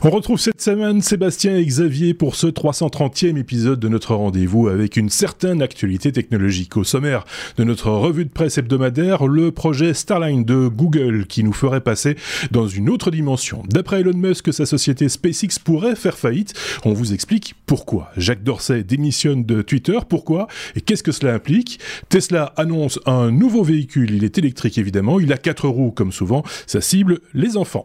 [0.00, 4.96] On retrouve cette semaine Sébastien et Xavier pour ce 330e épisode de notre rendez-vous avec
[4.96, 6.76] une certaine actualité technologique.
[6.76, 7.24] Au sommaire
[7.56, 12.14] de notre revue de presse hebdomadaire, le projet Starline de Google qui nous ferait passer
[12.52, 13.64] dans une autre dimension.
[13.68, 16.54] D'après Elon Musk, sa société SpaceX pourrait faire faillite.
[16.84, 18.12] On vous explique pourquoi.
[18.16, 19.98] Jacques Dorsey démissionne de Twitter.
[20.08, 20.46] Pourquoi
[20.76, 21.80] Et qu'est-ce que cela implique?
[22.08, 24.12] Tesla annonce un nouveau véhicule.
[24.12, 25.18] Il est électrique évidemment.
[25.18, 26.44] Il a quatre roues comme souvent.
[26.68, 27.84] Ça cible les enfants.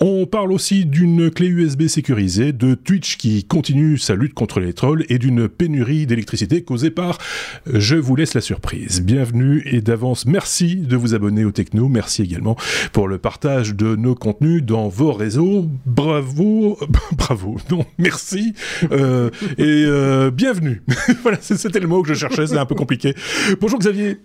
[0.00, 4.72] On parle aussi d'une clé USB sécurisée, de Twitch qui continue sa lutte contre les
[4.72, 7.18] trolls et d'une pénurie d'électricité causée par
[7.66, 9.02] Je vous laisse la surprise.
[9.02, 11.88] Bienvenue et d'avance merci de vous abonner au Techno.
[11.88, 12.56] Merci également
[12.92, 15.68] pour le partage de nos contenus dans vos réseaux.
[15.84, 16.78] Bravo,
[17.12, 18.54] bravo, non, merci
[18.90, 20.82] euh, et euh, bienvenue.
[21.22, 23.14] voilà, c'était le mot que je cherchais, c'est un peu compliqué.
[23.60, 24.16] Bonjour Xavier.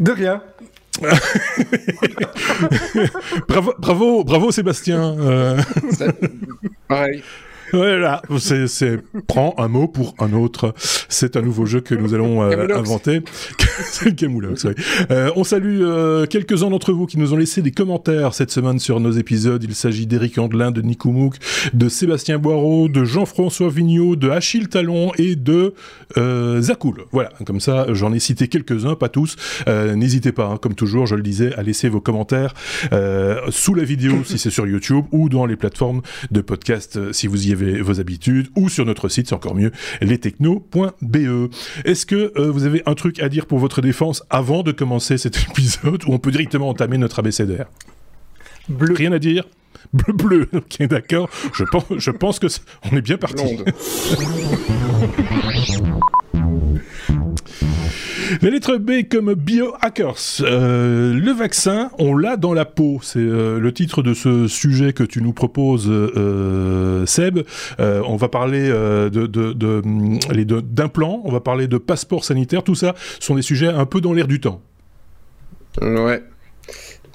[0.00, 0.42] De rien.
[3.48, 5.16] Bravo, bravo, bravo Sébastien.
[5.18, 5.62] Euh...
[6.88, 7.22] Pareil.
[7.72, 10.74] Voilà, c'est prends un mot pour un autre.
[11.08, 13.22] C'est un nouveau jeu que nous allons euh, inventer.
[13.84, 14.72] c'est Camoulox, oui.
[15.10, 18.78] Euh, on salue euh, quelques-uns d'entre vous qui nous ont laissé des commentaires cette semaine
[18.78, 19.62] sur nos épisodes.
[19.62, 21.36] Il s'agit d'Éric Andelin, de Nikoumouk,
[21.74, 25.74] de Sébastien Boireau, de Jean-François Vignot, de Achille Talon et de
[26.16, 27.04] euh, Zakoul.
[27.12, 29.36] Voilà, comme ça, j'en ai cité quelques-uns, pas tous.
[29.68, 32.54] Euh, n'hésitez pas, hein, comme toujours, je le disais, à laisser vos commentaires
[32.92, 37.26] euh, sous la vidéo si c'est sur YouTube ou dans les plateformes de podcast si
[37.26, 41.50] vous y avez vos habitudes ou sur notre site, c'est encore mieux, lestechno.be.
[41.84, 45.18] Est-ce que euh, vous avez un truc à dire pour votre défense avant de commencer
[45.18, 47.66] cet épisode ou on peut directement entamer notre abécédaire?
[48.68, 48.94] Bleu.
[48.94, 49.44] Rien à dire?
[49.92, 51.30] Bleu, bleu, ok, d'accord.
[51.54, 52.46] Je pense, je pense que
[52.90, 53.58] on est bien parti.
[58.42, 60.42] La lettre B comme biohackers.
[60.42, 63.00] Euh, le vaccin, on l'a dans la peau.
[63.02, 67.40] C'est euh, le titre de ce sujet que tu nous proposes, euh, Seb.
[67.78, 72.62] On va parler de, d'implants, on va parler de passeport sanitaire.
[72.62, 74.60] Tout ça sont des sujets un peu dans l'air du temps.
[75.80, 76.22] Ouais.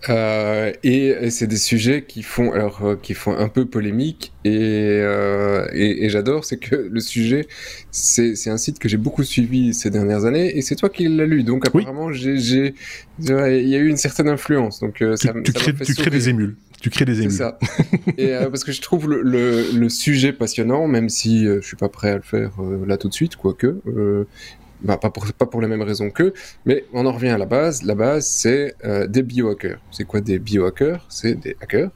[0.10, 4.34] Euh, et, et c'est des sujets qui font, alors, euh, qui font un peu polémique
[4.44, 7.48] et, euh, et, et j'adore, c'est que le sujet,
[7.92, 11.08] c'est, c'est un site que j'ai beaucoup suivi ces dernières années et c'est toi qui
[11.08, 12.16] l'as lu, donc apparemment oui.
[12.16, 12.74] j'ai, j'ai,
[13.20, 16.28] il y a eu une certaine influence, donc ça, tu, ça crées, tu crées des
[16.28, 16.56] émules.
[16.84, 17.32] Tu crées des émules.
[17.32, 17.58] C'est ça.
[18.18, 21.68] et euh, parce que je trouve le, le, le, sujet passionnant, même si euh, je
[21.68, 23.78] suis pas prêt à le faire euh, là tout de suite, quoique.
[24.84, 26.34] Euh, bah, pas, pour, pas pour les mêmes raisons qu'eux,
[26.66, 27.84] mais on en revient à la base.
[27.84, 29.80] La base, c'est euh, des biohackers.
[29.92, 31.06] C'est quoi des biohackers?
[31.10, 31.92] C'est des hackers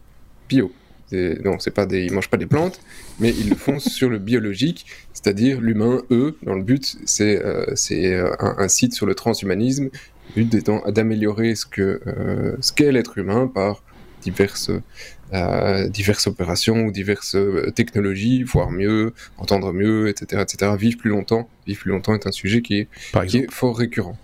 [0.49, 0.71] bio.
[1.11, 2.81] Non, c'est pas des, ils mangent pas des plantes,
[3.19, 6.01] mais ils le font sur le biologique, c'est-à-dire l'humain.
[6.11, 9.89] Eux, dans le but, c'est euh, c'est un, site sur le transhumanisme,
[10.35, 13.83] le but étant d'améliorer ce euh, ce qu'est l'être humain par
[14.21, 14.71] diverses
[15.89, 20.71] diverses opérations ou diverses euh, technologies, voir mieux, entendre mieux, etc., etc.
[20.77, 21.49] Vivre plus longtemps.
[21.65, 22.87] Vivre plus longtemps est un sujet qui est,
[23.27, 24.17] qui est fort récurrent.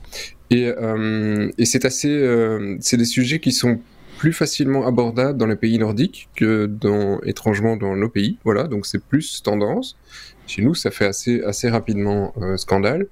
[0.50, 3.80] Et, euh, et c'est assez, euh, c'est des sujets qui sont
[4.18, 8.38] plus facilement abordables dans les pays nordiques que dans, étrangement dans nos pays.
[8.46, 9.98] Voilà, donc c'est plus tendance.
[10.46, 13.08] Chez nous, ça fait assez, assez rapidement euh, scandale.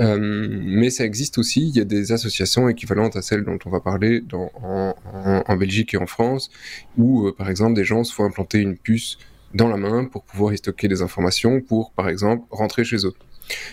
[0.00, 1.68] Euh, mais ça existe aussi.
[1.68, 5.42] Il y a des associations équivalentes à celles dont on va parler dans, en, en,
[5.46, 6.50] en Belgique et en France,
[6.96, 9.18] où, euh, par exemple, des gens se font implanter une puce
[9.54, 13.14] dans la main pour pouvoir y stocker des informations pour, par exemple, rentrer chez eux.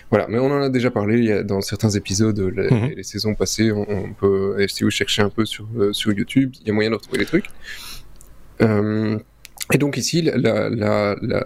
[0.09, 2.93] Voilà, mais on en a déjà parlé il y a, dans certains épisodes, les, mmh.
[2.95, 6.67] les saisons passées, on, on, peut, si vous cherchez un peu sur, sur YouTube, il
[6.67, 7.45] y a moyen de retrouver les trucs.
[8.59, 11.43] Et donc ici, la, la, la, la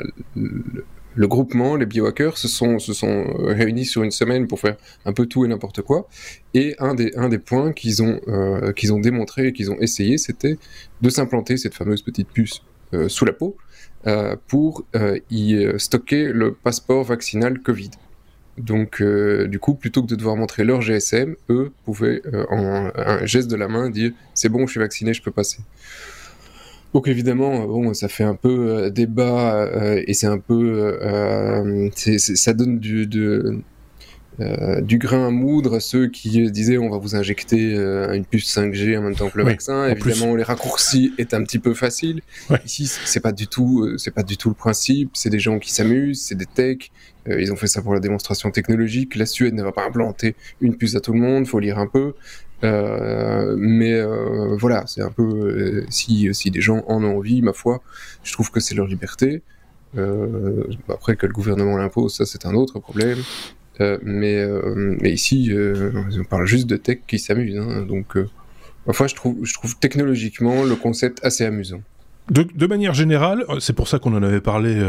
[1.16, 5.14] le groupement, les biohackers, se sont, se sont réunis sur une semaine pour faire un
[5.14, 6.08] peu tout et n'importe quoi.
[6.54, 10.58] Et un des, points qu'ils ont, euh, qu'ils ont démontré et qu'ils ont essayé, c'était
[11.02, 12.64] de s'implanter cette fameuse petite puce
[12.94, 13.58] euh, sous la peau
[14.08, 14.86] euh, pour
[15.30, 17.92] y stocker le passeport vaccinal Covid.
[18.58, 23.50] Donc, du coup, plutôt que de devoir montrer leur GSM, eux pouvaient, en un geste
[23.50, 25.60] de la main, dire c'est bon, je suis vacciné, je peux passer.
[26.94, 31.90] Donc évidemment, bon, ça fait un peu euh, débat euh, et c'est un peu, euh,
[31.96, 33.62] c est, c est, ça donne du, de,
[34.42, 38.54] euh, du grain à moudre à ceux qui disaient on va vous injecter une puce
[38.54, 39.88] 5G en même temps que le vaccin.
[39.88, 40.38] Évidemment, plus.
[40.38, 42.22] les raccourcis est un petit peu facile.
[42.50, 42.60] Ouais.
[42.66, 45.12] Ici, c'est pas du tout, c'est pas du tout le principe.
[45.14, 46.92] C'est des gens qui s'amusent, c'est des techs.
[47.28, 49.16] ils ont fait ça pour la démonstration technologique.
[49.16, 51.48] La Suède ne va pas implanter une puce à tout le monde.
[51.48, 52.16] Faut lire un peu.
[52.64, 57.42] Euh, mais euh, voilà, c'est un peu euh, si si des gens en ont envie,
[57.42, 57.82] ma foi,
[58.24, 59.42] je trouve que c'est leur liberté.
[60.88, 63.20] Après que le gouvernement l'impose, ça c'est un autre problème.
[64.04, 64.48] mais
[65.04, 68.16] ici, on parle juste de tech qui s'amuse, hein, donc
[68.88, 71.82] ma foi, je trouve je trouve technologiquement le concept assez amusant.
[72.30, 74.82] de, manière générale, c'est pour ça qu'on en avait parlé,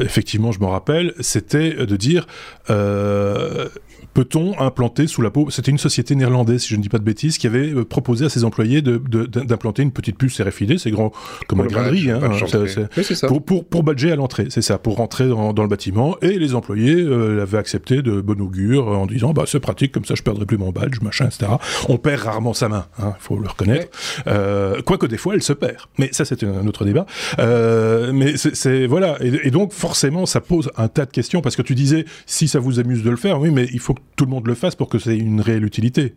[0.00, 2.26] effectivement, je m'en rappelle, c'était de dire
[4.14, 7.04] peut-on implanter sous la peau C'était une société néerlandaise, si je ne dis pas de
[7.04, 11.12] bêtises, qui avait euh, proposé à ses employés d'implanter une petite puce RFID, c'est grand
[11.48, 12.20] comme un grain hein,
[13.26, 16.16] pour, pour, pour badger à l'entrée, c'est ça, pour rentrer dans, le bâtiment.
[16.22, 20.04] Et les employés euh, l'avaient accepté de bon augure en disant bah c'est pratique, comme
[20.04, 21.52] ça je perdrai plus mon badge, machin, etc.
[21.88, 23.88] On perd rarement sa main, il hein, faut le reconnaître.
[24.26, 27.06] Euh, quoique des fois elle se perd, mais ça c'est un autre débat.
[28.12, 31.62] mais c'est voilà, et, et, donc forcément ça pose un tas de questions parce que
[31.62, 34.24] tu disais si ça vous amuse de le faire, oui, mais il faut que tout
[34.24, 36.14] le monde le fasse pour que c'est une réelle utilité.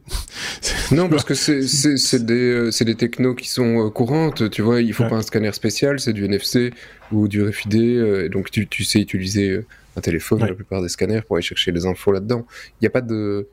[0.92, 1.60] non, parce que c'est
[2.26, 5.52] des, euh, des technos qui sont euh, courantes, tu vois, il faut pas un scanner
[5.52, 6.72] spécial, c'est du NFC
[7.12, 9.62] ou du RFID, euh, donc tu, tu, sais utiliser
[9.96, 12.46] un téléphone, la plupart des scanners, pour aller chercher les infos là-dedans.
[12.74, 13.48] Il n'y a pas de...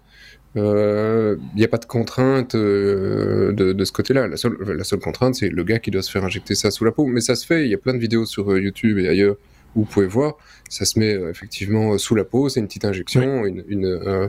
[0.54, 4.28] Il n'y a pas de contrainte de, de, ce côté-là.
[4.28, 6.84] La seule, la seule contrainte, c'est le gars qui doit se faire injecter ça sous
[6.84, 7.06] la peau.
[7.06, 9.36] Mais ça se fait, il y a plein de vidéos sur YouTube et ailleurs
[9.74, 10.36] vous pouvez voir,
[10.68, 13.86] ça se met euh, effectivement euh, sous la peau, c'est une petite injection, une, une,
[13.86, 14.28] euh,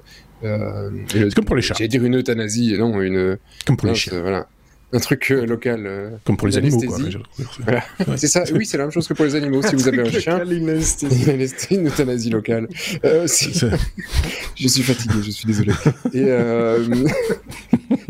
[1.07, 1.75] c'est comme pour les chats.
[1.77, 3.37] J'allais dire une euthanasie, non, une.
[3.65, 4.21] Comme pour les chiens.
[4.21, 4.47] Voilà
[4.93, 5.83] un truc euh, local.
[5.85, 6.97] Euh, Comme pour les animaux, quoi.
[7.59, 7.83] Voilà.
[8.15, 8.43] C'est ça.
[8.53, 9.61] Oui, c'est la même chose que pour les animaux.
[9.63, 12.67] si vous avez un chien, une anesthésie, une euthanasie locale.
[13.03, 13.27] Euh,
[14.55, 15.73] je suis fatigué, je suis désolé.
[16.13, 16.29] Et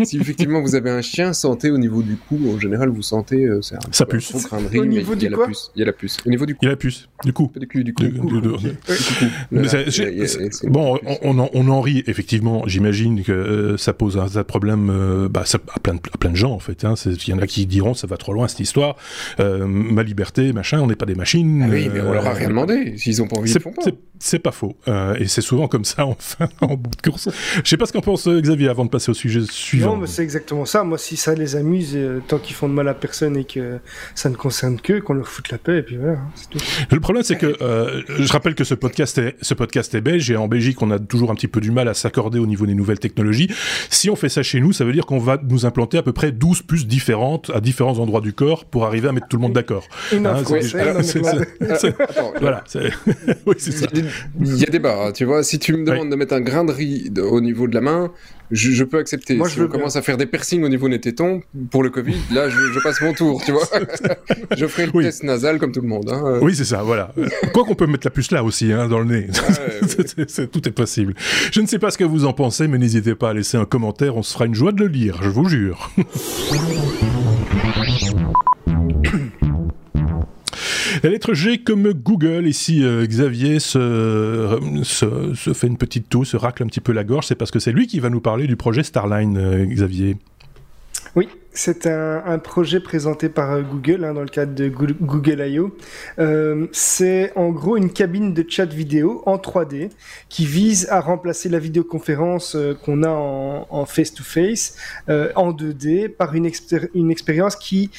[0.04, 2.40] si effectivement vous avez un chien, sentez au niveau du cou.
[2.54, 3.48] En général, vous sentez.
[3.62, 4.34] c'est un ça puce.
[4.76, 5.72] Au niveau du il y a la puce.
[5.76, 6.18] Il y a la puce.
[6.26, 6.60] Au niveau du cou.
[6.64, 7.08] Il y a la puce.
[7.24, 7.52] Du coup.
[7.56, 7.84] Du coup.
[7.84, 8.04] Du coup.
[10.66, 12.64] Bon, on en rit effectivement.
[12.68, 16.73] J'imagine que ça pose un problème bah, à plein de gens en fait.
[16.82, 18.96] Il y en a qui diront ça va trop loin cette histoire,
[19.40, 21.64] euh, ma liberté, machin, on n'est pas des machines.
[21.66, 22.98] Ah oui, mais on leur a euh, rien demandé.
[22.98, 23.84] S'ils ont pas envie, ils font pas.
[24.24, 24.78] C'est pas faux.
[24.88, 27.28] Euh, et c'est souvent comme ça en fin, en bout de course.
[27.62, 29.92] Je sais pas ce qu'en pense Xavier avant de passer au sujet suivant.
[29.92, 30.86] Non, mais c'est exactement ça.
[30.86, 31.98] Moi, si ça les amuse,
[32.30, 33.80] tant qu'ils font de mal à personne et que
[34.16, 36.58] ça ne concerne qu'eux, qu'on leur foute la paix, et puis voilà, hein, c'est tout.
[36.90, 37.54] Le problème, c'est que
[38.08, 41.00] je rappelle que ce podcast, est, ce podcast est belge et en Belgique, on a
[41.00, 43.50] toujours un petit peu du mal à s'accorder au niveau des nouvelles technologies.
[43.90, 46.14] Si on fait ça chez nous, ça veut dire qu'on va nous implanter à peu
[46.14, 49.42] près 12 puces différentes à différents endroits du corps pour arriver à mettre tout le
[49.42, 49.84] monde d'accord.
[52.40, 52.64] Voilà,
[53.46, 53.88] oui, c'est ça.
[54.40, 55.44] Il y a débat, hein, tu vois.
[55.44, 58.12] Si tu me demandes de mettre un grain de riz au niveau de la main,
[58.52, 59.36] je, peux accepter.
[59.36, 62.16] Moi, si je commence à faire des piercings au niveau des tétons pour le Covid,
[62.32, 63.68] là, je, passe mon tour, tu vois.
[64.58, 66.10] je ferai le test nasal comme tout le monde.
[66.12, 66.40] Hein.
[66.42, 67.14] Oui, c'est ça, voilà.
[67.54, 69.28] Quoi qu'on peut mettre la puce là aussi, hein, dans le nez.
[70.52, 71.16] tout est possible.
[71.52, 73.66] Je ne sais pas ce que vous en pensez, mais n'hésitez pas à laisser un
[73.66, 74.18] commentaire.
[74.18, 75.92] On se fera une joie de le lire, je vous jure.
[81.04, 86.38] La lettre G comme Google, ici euh, Xavier se, se, fait une petite toux, se
[86.38, 88.48] racle un petit peu la gorge, c'est parce que c'est lui qui va nous parler
[88.48, 90.18] du projet Starline, euh, Xavier.
[91.16, 95.76] Oui, c'est un, projet présenté par euh, Google hein, dans le cadre de Google I.O.
[96.18, 99.92] Euh, c'est en gros une cabine de chat vidéo en 3D
[100.30, 104.78] qui vise à remplacer la vidéoconférence euh, qu'on a en face-to-face
[105.08, 107.92] en 2D par une, expérience qui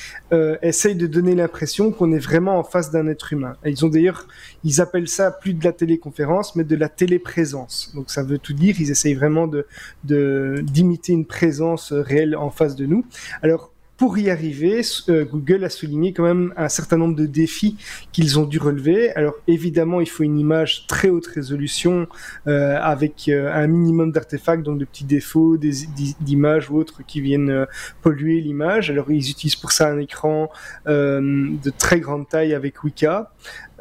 [0.62, 3.56] essaye de donner l'impression qu'on est vraiment en face d'un être humain.
[3.64, 4.26] ils ont d'ailleurs,
[4.64, 7.92] ils appellent ça plus de la téléconférence, mais de la téléprésence.
[7.94, 9.48] Donc ça veut tout dire, ils essayent vraiment
[10.04, 13.04] d'imiter une présence réelle en face de nous.
[13.44, 17.76] Alors, pour y arriver, euh, Google a souligné quand même un certain nombre de défis
[18.10, 19.12] qu'ils ont dû relever.
[19.12, 22.08] Alors évidemment, il faut une image très haute résolution
[22.48, 27.66] euh, avec euh, un minimum d'artefacts, donc de petits défauts, d'images ou autres qui viennent
[28.00, 28.90] polluer l'image.
[28.90, 30.48] Alors ils utilisent pour ça un écran
[30.86, 33.30] de très grande taille avec Wika.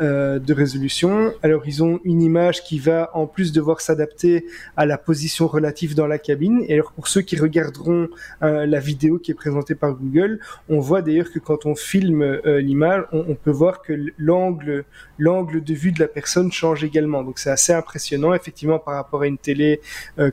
[0.01, 1.35] Euh, de résolution.
[1.43, 4.43] Alors ils ont une image qui va en plus devoir s'adapter
[4.75, 6.65] à la position relative dans la cabine.
[6.67, 8.07] Et alors pour ceux qui regarderont
[8.41, 12.23] euh, la vidéo qui est présentée par Google, on voit d'ailleurs que quand on filme
[12.23, 14.83] euh, l'image, on, peut voir que l'angle
[15.19, 17.23] l'angle de vue de la personne change également.
[17.23, 19.79] Donc c'est assez impressionnant effectivement par rapport à une télé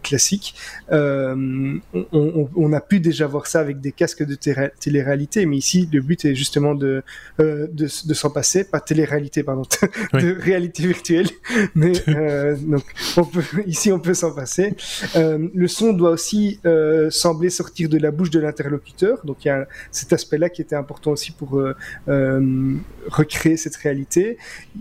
[0.02, 0.55] classique.
[0.90, 6.25] On, a pu déjà voir ça avec des casques de télé-réalité, mais ici le but
[6.25, 7.02] est justement de
[7.38, 9.43] de, de s'en passer, pas télé-réalité
[10.14, 11.28] de réalité virtuelle.
[11.75, 12.85] Mais euh, donc,
[13.16, 14.75] on peut, ici, on peut s'en passer.
[15.16, 19.25] Euh, le son doit aussi euh, sembler sortir de la bouche de l'interlocuteur.
[19.25, 21.62] Donc, il y a cet aspect-là qui était important aussi pour
[23.09, 24.38] recréer cette réalité.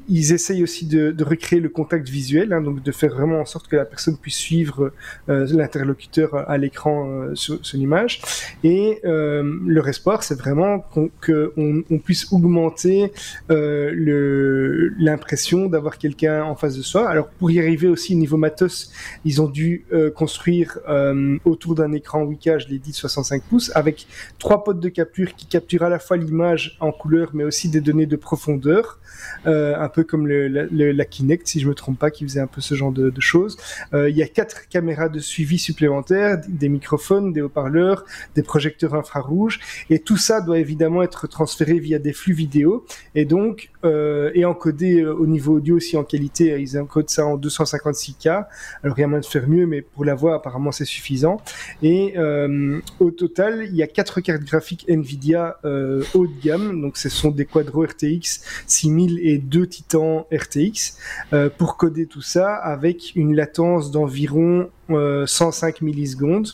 [0.07, 3.67] Ils essayent aussi de, recréer le contact visuel, hein, donc de faire vraiment en sorte
[3.67, 4.91] que la personne puisse suivre
[5.27, 8.21] l'interlocuteur à l'écran sur, l'image.
[8.63, 13.11] Et le espoir, c'est vraiment qu'on on puisse augmenter
[13.49, 14.58] le
[14.97, 17.09] l'impression d'avoir quelqu'un en face de soi.
[17.09, 18.91] Alors pour y arriver aussi au niveau matos,
[19.25, 23.43] ils ont dû euh, construire euh, autour d'un écran 8K, je l'ai dit, de 65
[23.43, 27.43] pouces, avec trois potes de capture qui capturent à la fois l'image en couleur, mais
[27.43, 28.99] aussi des données de profondeur,
[29.45, 32.47] euh, un peu comme le, la Kinect, si je me trompe pas, qui faisait un
[32.47, 33.57] peu ce genre de, de choses.
[33.93, 39.59] il y a quatre caméras de suivi supplémentaires, des microphones, des haut-parleurs, des projecteurs infrarouges,
[39.89, 42.85] et tout ça doit évidemment être transféré via des flux vidéo,
[43.15, 46.59] et donc et encodé euh, au niveau audio aussi en qualité.
[46.59, 48.45] Ils encodent ça en 256K.
[48.83, 51.41] Alors il y a de faire mieux, mais pour la voix apparemment c'est suffisant.
[51.81, 56.81] Et euh, au total, il y a quatre cartes graphiques Nvidia euh, haut de gamme.
[56.81, 60.97] Donc ce sont des Quadro RTX 6000 et deux Titan RTX
[61.33, 66.49] euh, pour coder tout ça avec une latence d'environ 105 millisecondes.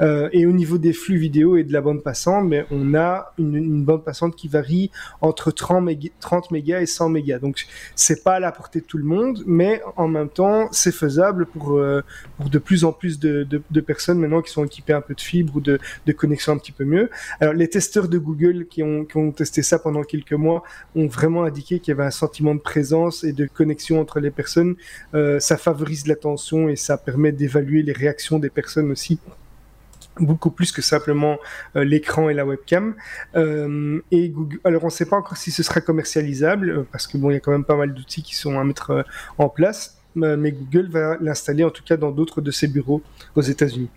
[0.00, 3.32] Euh, et au niveau des flux vidéo et de la bande passante, mais on a
[3.38, 7.38] une, bande passante qui varie entre 30 mégas, 30 mégas et 100 mégas.
[7.38, 10.94] Donc c'est pas à la portée de tout le monde, mais en même temps c'est
[10.94, 12.02] faisable pour, euh,
[12.36, 15.20] pour de plus en plus de, de, personnes maintenant qui sont équipées un peu de
[15.20, 17.10] fibres ou de, de connexion un petit peu mieux.
[17.40, 20.62] Alors les testeurs de Google qui ont, qui ont testé ça pendant quelques mois
[20.94, 24.30] ont vraiment indiqué qu'il y avait un sentiment de présence et de connexion entre les
[24.30, 24.76] personnes.
[25.14, 29.18] Euh, ça favorise l'attention et ça permet d'évaluer les réactions des personnes aussi
[30.20, 31.38] beaucoup plus que simplement
[31.76, 32.94] euh, l'écran et la webcam.
[33.36, 37.06] Euh, et Google, alors on ne sait pas encore si ce sera commercialisable euh, parce
[37.06, 39.04] que bon, il y a quand même pas mal d'outils qui sont à mettre
[39.38, 43.02] en place, mais Google va l'installer en tout cas dans d'autres de ses bureaux
[43.36, 43.90] aux États-Unis.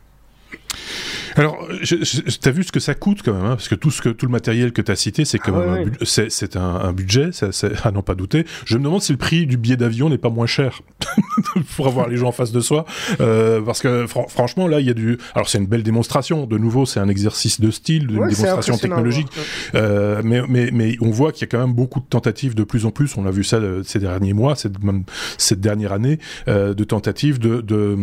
[1.36, 4.02] Alors, tu as vu ce que ça coûte quand même, hein, parce que tout, ce
[4.02, 6.94] que, tout le matériel que tu as cité, c'est quand ah, même c'est, un, un,
[6.94, 7.50] budget, ça,
[7.84, 8.46] à n'en pas douter.
[8.66, 10.82] Je me demande si le prix du billet d'avion n'est pas moins cher
[11.76, 12.86] pour avoir les gens en face de soi,
[13.20, 15.18] euh, parce que fr franchement, là, il y a du...
[15.36, 18.78] Alors, c'est une belle démonstration, de nouveau, c'est un exercice de style, une ouais, démonstration
[18.78, 19.28] technologique,
[19.76, 22.64] euh, mais, mais, mais on voit qu'il y a quand même beaucoup de tentatives de
[22.64, 25.04] plus en plus, on a vu ça euh, ces derniers mois, cette, même,
[25.38, 27.98] cette dernière année, euh, de tentatives de, de,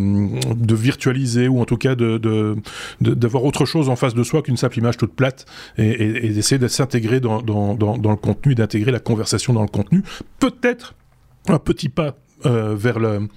[0.54, 2.56] de, virtualiser, ou en tout cas de, de,
[3.00, 5.46] de d'avoir autre chose en face de soi qu'une simple image toute plate
[5.76, 9.52] et, et, et d'essayer de s'intégrer dans, dans, dans, dans, le contenu, d'intégrer la conversation
[9.52, 10.02] dans le contenu.
[10.38, 10.94] Peut-être
[11.48, 13.28] un petit pas euh, vers le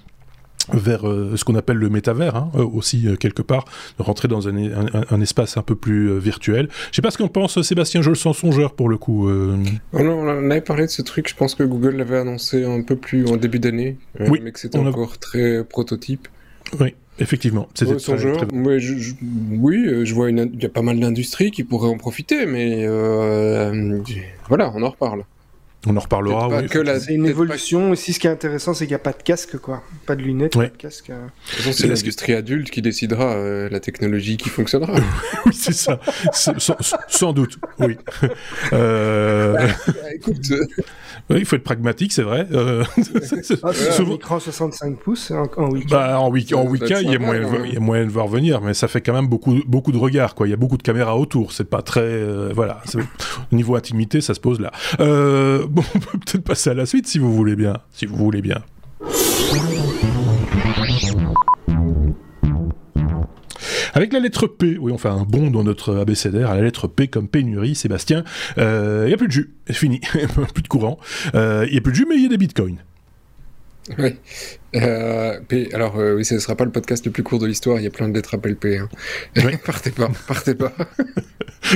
[0.72, 3.64] vers euh, ce qu'on appelle le métavers hein, euh, aussi euh, quelque part
[3.98, 6.68] de rentrer dans un, un, un, espace un peu plus virtuel.
[6.90, 10.02] Je sais pas ce qu'en pense Sébastien je le sens songeur pour le coup oh
[10.02, 12.96] non, on avait parlé de ce truc je pense que Google l'avait annoncé un peu
[12.96, 15.18] plus en début d'année oui, mais que c'était encore a...
[15.18, 16.28] très prototype.
[16.80, 18.78] Oui Effectivement, c'était très, très bon.
[18.80, 19.14] je, je,
[19.52, 24.00] oui, je vois il y a pas mal d'industries qui pourraient en profiter, mais euh,
[24.48, 25.24] voilà, on en reparle.
[25.86, 26.48] On en reparlera.
[26.48, 26.68] Oui,
[27.00, 27.90] c'est une évolution pas...
[27.90, 28.12] aussi.
[28.12, 29.82] Ce qui est intéressant, c'est qu'il n'y a pas de casque, quoi.
[30.06, 30.68] Pas de lunettes, ouais.
[30.68, 31.10] pas de casque.
[31.10, 31.26] Euh...
[31.72, 34.94] C'est l'industrie adulte qui décidera euh, la technologie qui fonctionnera.
[35.46, 35.98] oui, c'est ça.
[36.32, 36.54] sans,
[37.08, 37.96] sans, doute, oui.
[38.72, 39.54] euh...
[39.56, 40.52] bah, écoute.
[41.32, 42.46] Oui, il faut être pragmatique, c'est vrai.
[42.52, 42.84] Euh...
[43.62, 44.12] ah, souvent...
[44.12, 45.88] Un écran 65 pouces en, en week-end.
[45.90, 47.62] Bah, en, week en week il, y a moyen, hein.
[47.64, 49.98] il y a moyen de voir venir, mais ça fait quand même beaucoup, beaucoup de
[49.98, 50.34] regards.
[50.34, 50.46] Quoi.
[50.46, 51.52] Il y a beaucoup de caméras autour.
[51.52, 52.00] C'est pas très.
[52.02, 52.82] Euh, voilà.
[52.94, 54.70] Au niveau intimité, ça se pose là.
[55.00, 57.78] Euh, bon, on peut peut-être passer à la suite si vous voulez bien.
[57.92, 58.62] Si vous voulez bien.
[63.94, 66.86] Avec la lettre P, oui, on fait un bond dans notre abécédaire, à la lettre
[66.88, 68.24] P comme pénurie, Sébastien,
[68.56, 70.00] il euh, n'y a plus de jus, c'est fini,
[70.54, 70.98] plus de courant.
[71.34, 72.78] Il euh, n'y a plus de jus, mais il y a des bitcoins.
[73.98, 74.16] Oui.
[74.76, 77.46] Euh, P, alors euh, oui, ce ne sera pas le podcast le plus court de
[77.46, 78.78] l'histoire, il y a plein de lettres appel P.
[78.78, 78.88] Hein.
[79.36, 79.56] Oui.
[79.66, 80.72] partez pas, partez pas.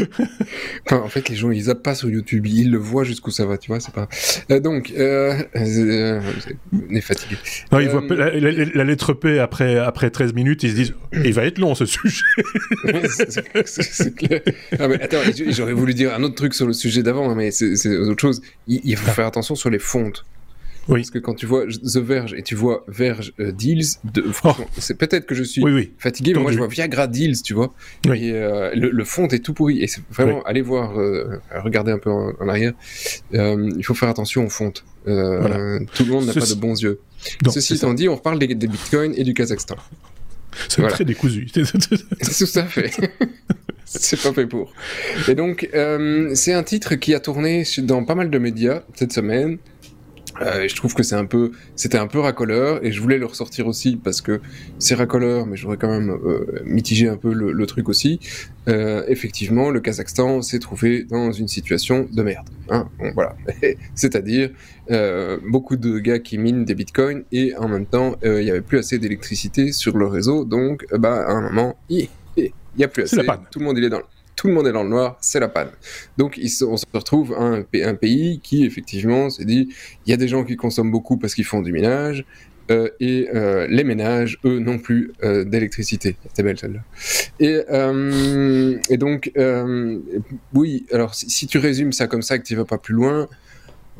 [0.86, 3.44] enfin, en fait, les gens, ils zappent pas sur YouTube, ils le voient jusqu'où ça
[3.44, 4.08] va, tu vois, c'est pas...
[4.50, 6.20] Euh, donc, euh, euh,
[6.72, 7.36] on est fatigué.
[7.72, 10.94] Non, ils voient la, la, la, lettre P après, après 13 minutes, ils se disent,
[11.12, 12.24] il va être long ce sujet.
[13.64, 14.40] c'est clair.
[14.78, 17.96] Ah, mais attends, j'aurais voulu dire un autre truc sur le sujet d'avant, mais c'est
[17.96, 18.40] autre chose.
[18.66, 20.24] Il, il faut faire attention sur les fontes.
[20.88, 21.00] Oui.
[21.00, 24.52] Parce que quand tu vois The Verge et tu vois Verge euh, Deals, de, oh.
[24.78, 25.92] c'est peut-être que je suis oui, oui.
[25.98, 27.74] fatigué, mais moi je vois Viagra Deals, tu vois.
[28.06, 28.26] Oui.
[28.26, 29.82] Et euh, le, le, fond est tout pourri.
[29.82, 32.72] Et c'est vraiment, allez voir, euh, regardez un peu en, en arrière.
[33.32, 34.84] Il faut faire attention aux fontes.
[35.04, 35.80] Voilà.
[35.94, 37.00] Tout le monde n'a pas de bons yeux.
[37.44, 39.76] Non, Ceci étant dit, on reparle des, des bitcoins et du Kazakhstan.
[40.68, 40.94] C'est voilà.
[40.94, 41.46] très décousu.
[41.52, 41.60] Tout
[42.54, 42.90] à fait.
[43.84, 44.72] c'est pas fait pour.
[45.28, 45.68] Et donc,
[46.34, 49.58] c'est un titre qui a tourné dans pas mal de médias cette semaine.
[50.42, 53.26] Euh, je trouve que c'est un peu, c'était un peu racoleur et je voulais le
[53.26, 54.40] ressortir aussi parce que
[54.78, 58.20] c'est racoleur, mais j'aurais quand même euh, mitigé un peu le, le truc aussi.
[58.68, 62.48] Euh, effectivement, le Kazakhstan s'est trouvé dans une situation de merde.
[62.68, 63.36] Hein bon, voilà,
[63.94, 64.50] c'est-à-dire
[64.90, 68.60] euh, beaucoup de gars qui minent des bitcoins et en même temps, il y avait
[68.60, 72.08] plus assez d'électricité sur le réseau, donc bah à un moment, il
[72.76, 73.24] y a plus assez.
[73.50, 74.02] Tout le monde il est dans.
[74.36, 75.70] Tout le monde est dans le noir, c'est la panne.
[76.18, 79.68] Donc on se retrouve un, un pays qui effectivement se dit,
[80.06, 82.24] il y a des gens qui consomment beaucoup parce qu'ils font du ménage,
[82.70, 86.16] euh, et euh, les ménages, eux, non plus euh, d'électricité.
[86.28, 86.80] C'était belle celle-là.
[87.38, 87.60] Et,
[88.92, 89.30] et, donc,
[90.52, 93.28] oui, alors si, tu résumes ça comme ça, que tu vas pas plus loin,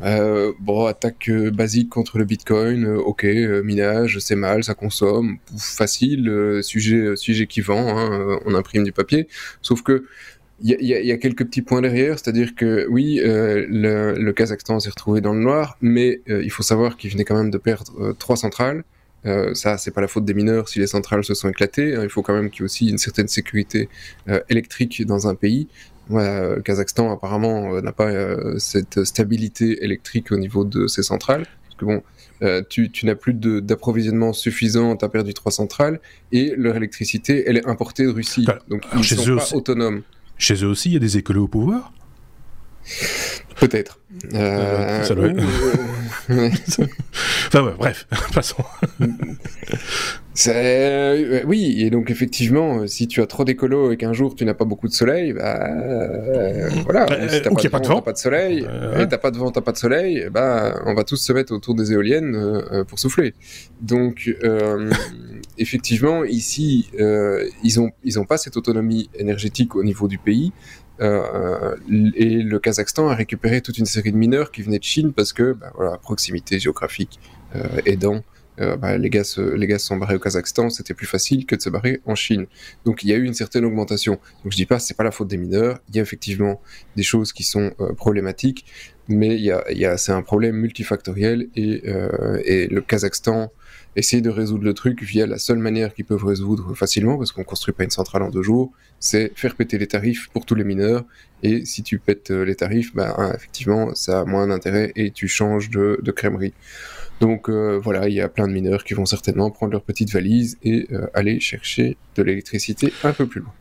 [0.01, 3.25] bon, attaque basique contre le Bitcoin, ok,
[3.65, 9.29] minage, c'est mal, ça consomme, facile, sujet, sujet qui vend, hein, on imprime du papier,
[9.63, 10.05] sauf que
[10.63, 15.21] il y, a quelques petits points derrière, c'est-à-dire que oui, euh, le, Kazakhstan s'est retrouvé
[15.21, 18.13] dans le noir, mais euh, il faut savoir qu'il venait quand même de perdre euh,
[18.15, 18.83] trois centrales.
[19.55, 21.97] ça, c'est pas la faute des mineurs si les centrales se sont éclatées.
[21.97, 22.03] Hein.
[22.05, 23.89] il faut quand même qu'il y ait aussi une certaine sécurité
[24.49, 25.67] électrique dans un pays.
[26.11, 28.11] Le Kazakhstan apparemment n'a pas
[28.59, 32.03] cette stabilité électrique au niveau de ses centrales, parce que bon,
[32.69, 36.01] tu, tu n'as plus d'approvisionnement suffisant, tu as perdu trois centrales,
[36.33, 38.45] et leur électricité, elle est importée de Russie.
[38.47, 40.03] Bah, donc ils ne sont pas autonomes.
[40.39, 41.93] Chez eux aussi, il y a des écolos au pouvoir?
[43.57, 44.01] Peut-être.
[44.35, 45.29] Euh, ça doit
[46.29, 48.65] enfin ouais, bref, passons.
[50.49, 54.45] Euh, oui, et donc effectivement, euh, si tu as trop d'écolos et qu'un jour tu
[54.45, 57.07] n'as pas beaucoup de soleil, bah euh, voilà.
[57.31, 58.67] Si t'as pas, pas, de vent, pas de soleil,
[58.99, 61.55] et t'as pas de vent, t'as pas de soleil, bah on va tous se mettre
[61.55, 63.35] autour des éoliennes pour souffler.
[63.81, 64.31] Donc
[65.57, 66.91] effectivement, ici,
[67.65, 70.53] ils ont ils ont pas cette autonomie énergétique au niveau du pays.
[71.01, 71.77] Euh,
[72.15, 75.33] et le Kazakhstan a récupéré toute une série de mineurs qui venaient de Chine parce
[75.33, 77.21] que, bah, voilà, proximité géographique
[77.55, 78.23] euh, aidant,
[78.59, 81.61] euh, bah, les, gaz, les gaz sont barrés au Kazakhstan, c'était plus facile que de
[81.61, 82.47] se barrer en Chine.
[82.85, 84.15] Donc il y a eu une certaine augmentation.
[84.43, 85.79] Donc je dis pas, c'est pas la faute des mineurs.
[85.91, 86.63] Il y a effectivement
[86.97, 88.65] des choses qui sont problématiques,
[89.09, 91.83] mais il y a, il y a c'est un problème multifactoriel et,
[92.45, 93.53] et le Kazakhstan
[93.97, 97.45] essayer de résoudre le truc via la seule manière qu'ils peuvent résoudre facilement, parce qu'on
[97.45, 100.65] construit pas une centrale en deux jours, c'est faire péter les tarifs pour tous les
[100.65, 101.05] mineurs.
[101.43, 105.11] Et si tu pètes euh, les tarifs, bah, hein, effectivement, ça a moins d'intérêt et
[105.11, 106.15] tu changes de, de.
[107.21, 110.13] Donc euh, voilà, il y a plein de mineurs qui vont certainement prendre leur petite
[110.13, 113.53] valise et euh, aller chercher de l'électricité un peu plus loin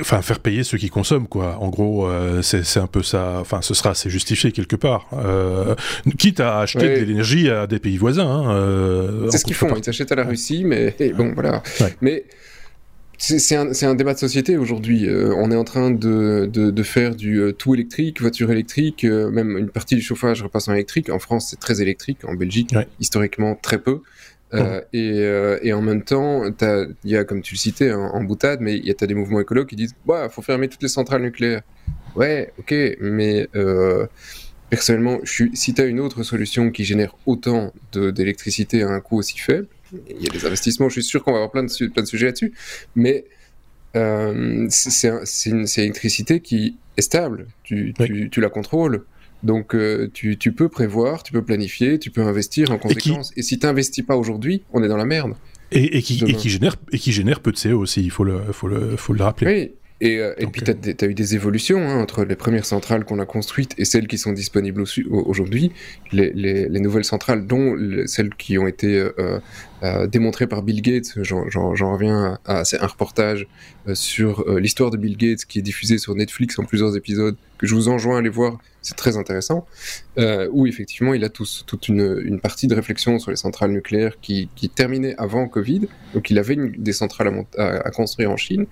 [0.00, 1.58] enfin faire payer ceux qui consomment quoi.
[1.58, 3.38] En gros euh, c'est un peu ça.
[3.40, 5.08] Enfin ce sera c'est justifié quelque part.
[5.12, 5.74] Euh,
[6.18, 9.74] quitte à acheter de l'énergie à des pays voisins hein, euh, c'est ce qu'ils font.
[9.76, 11.62] ils achètent à la Russie mais bon voilà.
[12.00, 12.24] Mais
[13.18, 15.06] c'est un, un, débat de société aujourd'hui.
[15.10, 19.68] on est en train de, de, de faire du tout électrique, voiture électrique, même une
[19.68, 21.10] partie du chauffage repasse en électrique.
[21.10, 22.24] En France, c'est très électrique.
[22.24, 24.00] En Belgique, historiquement, très peu.
[24.54, 28.22] Euh, et, euh, et, en même temps, il y a, comme tu le citais, en,
[28.22, 30.88] boutade, mais il y a des mouvements écologues qui disent il faut fermer toutes les
[30.88, 31.62] centrales nucléaires.
[32.16, 34.06] Ouais, ok, mais euh,
[34.68, 39.00] personnellement, je suis, si tu as une autre solution qui génère autant d'électricité à un
[39.00, 39.68] coût aussi faible,
[40.08, 42.08] il y a des investissements, je suis sûr qu'on va avoir plein de, plein de
[42.08, 42.52] sujets là-dessus,
[42.96, 43.26] mais
[43.94, 49.04] c'est une, une, électricité qui est stable, tu, tu, tu la contrôles.
[49.42, 53.32] Donc euh, tu, tu, peux prévoir, tu peux planifier, tu peux investir en conséquence.
[53.36, 55.34] Et, si tu n'investis pas aujourd'hui, on est dans la merde.
[55.72, 58.24] Et, et, qui, et, qui, génère, et qui génère peu de CO aussi, il faut
[58.24, 59.46] le, faut le, faut le rappeler.
[59.46, 63.04] Oui, et, euh, et puis, tu as, eu des évolutions hein, entre les premières centrales
[63.04, 65.72] qu'on a construites et celles qui sont disponibles aujourd'hui.
[66.12, 67.76] Les, les, les, nouvelles centrales, dont
[68.06, 69.38] celles qui ont été euh,
[69.82, 73.46] euh, démontrées par Bill Gates, j'en reviens à, un reportage
[73.94, 77.74] sur l'histoire de Bill Gates qui est diffusé sur Netflix en plusieurs épisodes, que je
[77.74, 79.66] vous enjoins à aller voir c'est très intéressant,
[80.18, 84.18] euh, où effectivement il a tous, toute une, partie de réflexion sur les centrales nucléaires
[84.20, 85.82] qui, qui terminait avant Covid,
[86.14, 88.66] donc il avait des centrales à, construire en Chine,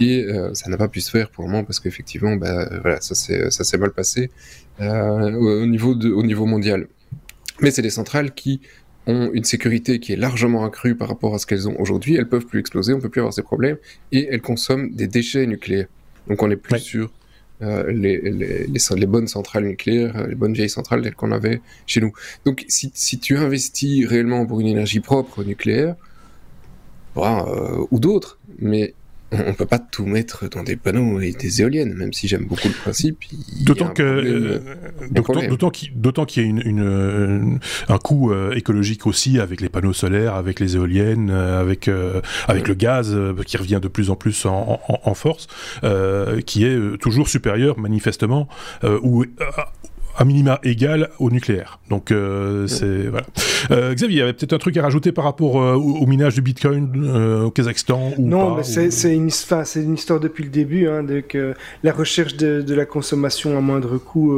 [0.00, 3.14] et euh, ça n'a pas pu se faire pour le moment parce qu'effectivement bah, ça
[3.14, 4.30] s'est mal passé
[4.80, 6.86] euh, au, niveau au niveau mondial.
[7.60, 8.60] Mais c'est des centrales qui
[9.08, 12.28] ont une sécurité qui est largement accrue par rapport à ce qu'elles ont aujourd'hui, elles
[12.28, 13.78] peuvent plus exploser, on peut plus avoir ces problèmes,
[14.12, 15.88] et elles consomment des déchets nucléaires.
[16.28, 17.10] Donc on est plus sûr
[17.60, 21.60] euh, les, les, les, bonnes centrales nucléaires, euh, les bonnes vieilles centrales telles qu'on avait
[21.86, 22.12] chez nous.
[22.44, 25.96] Donc si, si, tu investis réellement pour une énergie propre nucléaire,
[27.16, 28.94] bah, euh, ou d'autres, mais
[29.32, 32.68] on peut pas tout mettre dans des panneaux et des éoliennes, même si j'aime beaucoup
[32.68, 33.24] le principe.
[33.60, 34.60] D'autant que, euh,
[35.10, 39.92] d'autant qu'il y a une, une, euh, un coût euh, écologique aussi avec les panneaux
[39.92, 41.90] solaires, avec les éoliennes, avec
[42.46, 45.46] avec le gaz qui revient de plus en plus en, en, force,
[46.46, 48.48] qui est toujours supérieur manifestement
[49.02, 49.24] ou
[50.18, 51.78] à minima égal au nucléaire.
[51.88, 52.12] Donc
[52.66, 53.26] c'est voilà.
[53.70, 57.44] Xavier, il y avait peut-être un truc à rajouter par rapport au, minage du Bitcoin
[57.44, 59.30] au Kazakhstan ou Non, mais c'est une,
[59.76, 63.60] une, histoire depuis le début, hein, de que la recherche de, de, la consommation à
[63.60, 64.36] moindre coût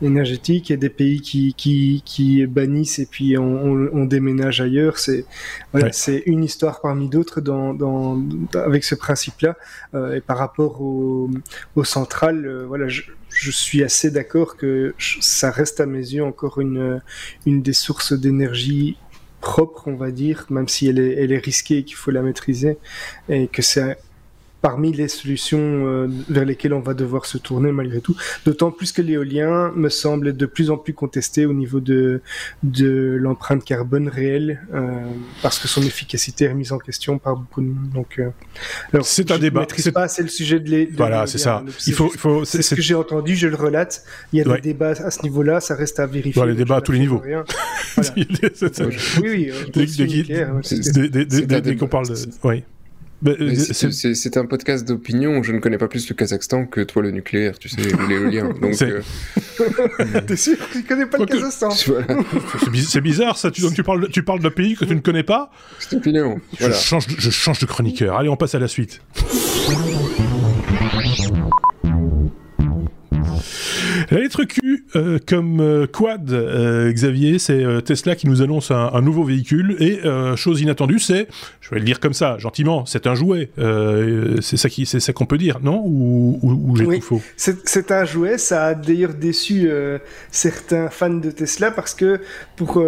[0.00, 4.98] énergétique et des pays qui, qui, qui bannissent et puis on, on, déménage ailleurs.
[4.98, 5.24] C'est
[5.72, 8.20] voilà, c'est une histoire parmi d'autres dans, dans,
[8.54, 9.56] avec ce principe-là.
[9.94, 11.30] Euh, et par rapport au,
[11.76, 13.02] au central, euh, voilà, je,
[13.34, 17.00] je, suis assez d'accord que ça reste à mes yeux encore une,
[17.46, 18.96] une des sources d'énergie
[19.40, 22.22] propre, on va dire, même si elle est, elle est risquée et qu'il faut la
[22.22, 22.78] maîtriser,
[23.28, 23.98] et que c'est
[24.62, 28.16] parmi les solutions euh, vers lesquelles on va devoir se tourner malgré tout.
[28.46, 32.22] D'autant plus que l'éolien me semble de plus en plus contesté au niveau de,
[32.62, 34.88] de l'empreinte carbone réelle, euh,
[35.42, 37.90] parce que son efficacité est remise en question par beaucoup de monde.
[37.92, 39.66] Donc, euh, c'est un débat.
[39.76, 40.94] Je pas c'est le sujet de l'éolien.
[40.96, 41.64] Voilà, c'est ça.
[41.86, 44.04] Il faut, il faut, c'est ce que j'ai entendu, je le relate.
[44.32, 46.32] Il y a des débats à ce niveau-là, ça reste à vérifier.
[46.34, 47.22] Voilà, les débats à tous les niveaux.
[48.16, 48.28] oui,
[49.22, 49.50] oui.
[49.72, 52.14] Dès qu'on parle de...
[52.44, 52.62] Oui.
[53.22, 55.44] Bah, euh, c'est un podcast d'opinion.
[55.44, 58.50] Je ne connais pas plus le Kazakhstan que toi le nucléaire, tu sais, l'éolien.
[58.60, 59.00] Donc, euh...
[60.26, 61.70] t'es sûr que tu connais pas le Kazakhstan?
[62.74, 63.52] C'est bizarre ça.
[63.52, 65.52] Tu, donc tu parles, tu parles d'un pays que tu ne connais pas?
[65.78, 66.40] C'est opinion.
[66.58, 66.74] Voilà.
[66.74, 68.16] Je, change, je change de chroniqueur.
[68.16, 69.00] Allez, on passe à la suite.
[74.10, 79.00] La lettre Q, euh, comme euh, quad, euh, Xavier, c'est Tesla qui nous annonce un,
[79.00, 79.76] nouveau véhicule.
[79.80, 80.00] Et
[80.36, 81.28] chose inattendue, c'est,
[81.60, 83.50] je vais le dire comme ça, gentiment, c'est un jouet.
[84.40, 85.82] c'est ça qui, c'est ça qu'on peut dire, non?
[85.84, 87.22] Ou, ou, j'ai tout faux?
[87.36, 88.38] C'est un jouet.
[88.38, 89.68] Ça a d'ailleurs déçu
[90.30, 92.20] certains fans de Tesla parce que,
[92.56, 92.82] pour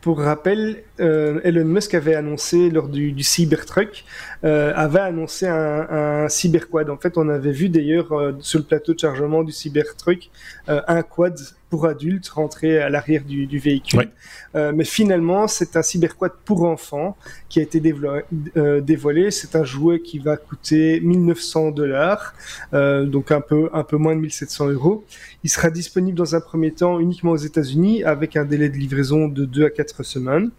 [0.00, 4.04] pour rappel, Elon Musk avait annoncé lors du, du Cybertruck
[4.44, 6.90] euh, avait annoncé un, un cyberquad.
[6.90, 10.30] En fait, on avait vu d'ailleurs euh, sur le plateau de chargement du Cybertruck
[10.68, 11.38] euh, un quad
[11.70, 14.10] pour adultes rentrer à l'arrière du, du, véhicule.
[14.54, 17.16] Euh, mais finalement, c'est un cyberquad pour enfants
[17.48, 17.82] qui a été
[18.56, 19.30] euh, dévoilé.
[19.30, 22.34] C'est un jouet qui va coûter 1900 dollars,
[22.72, 25.04] euh, donc un peu, un peu moins de 1700 euros.
[25.42, 29.26] Il sera disponible dans un premier temps uniquement aux États-Unis avec un délai de livraison
[29.26, 30.50] de 2 à 4 semaines.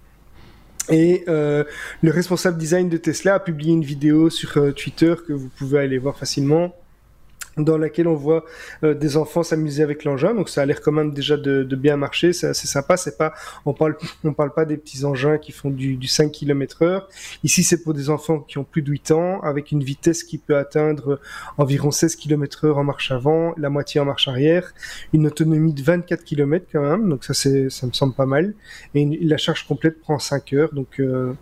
[0.90, 1.64] Et euh,
[2.02, 5.80] le responsable design de Tesla a publié une vidéo sur euh, Twitter que vous pouvez
[5.80, 6.74] aller voir facilement
[7.58, 8.46] dans laquelle on voit
[8.84, 10.34] euh, des enfants s'amuser avec l'engin.
[10.34, 12.98] Donc ça a l'air quand même déjà de, de bien marcher, c'est assez sympa.
[12.98, 13.34] C'est pas,
[13.66, 17.10] on parle, on parle pas des petits engins qui font du, du 5 km heure.
[17.44, 20.38] Ici, c'est pour des enfants qui ont plus de 8 ans, avec une vitesse qui
[20.38, 21.20] peut atteindre
[21.58, 24.74] environ 16 km heure en marche avant, la moitié en marche arrière,
[25.14, 27.10] une autonomie de 24 km quand même.
[27.10, 28.54] Donc ça, c'est, ça me semble pas mal.
[28.96, 30.74] Et la charge complète prend 5 heures.
[30.74, 31.34] Donc euh,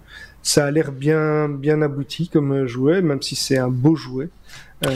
[0.45, 4.29] ça a l'air bien, bien abouti comme jouet, même si c'est un beau jouet.
[4.85, 4.91] Euh,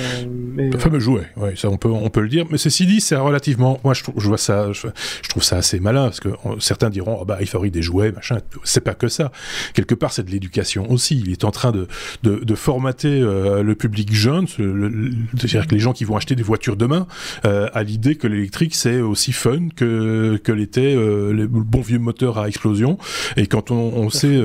[0.58, 2.46] le fameux jouet, ouais, ça on peut, on peut le dire.
[2.52, 3.80] Mais ceci dit, c'est relativement.
[3.84, 4.88] Moi, je, je vois ça, je,
[5.30, 8.40] trouve ça assez malin parce que certains diront, oh, bah, il fabrique des jouets, machin.
[8.64, 9.32] C'est pas que ça.
[9.74, 11.24] Quelque part, c'est de l'éducation aussi.
[11.26, 11.88] Il est en train de,
[12.24, 16.44] de, de formater euh, le public jeune, c'est-à-dire que les gens qui vont acheter des
[16.44, 17.08] voitures demain,
[17.46, 22.00] euh, à l'idée que l'électrique c'est aussi fun que que l'était euh, le bon vieux
[22.00, 22.98] moteur à explosion.
[23.38, 24.40] Et quand on, on sait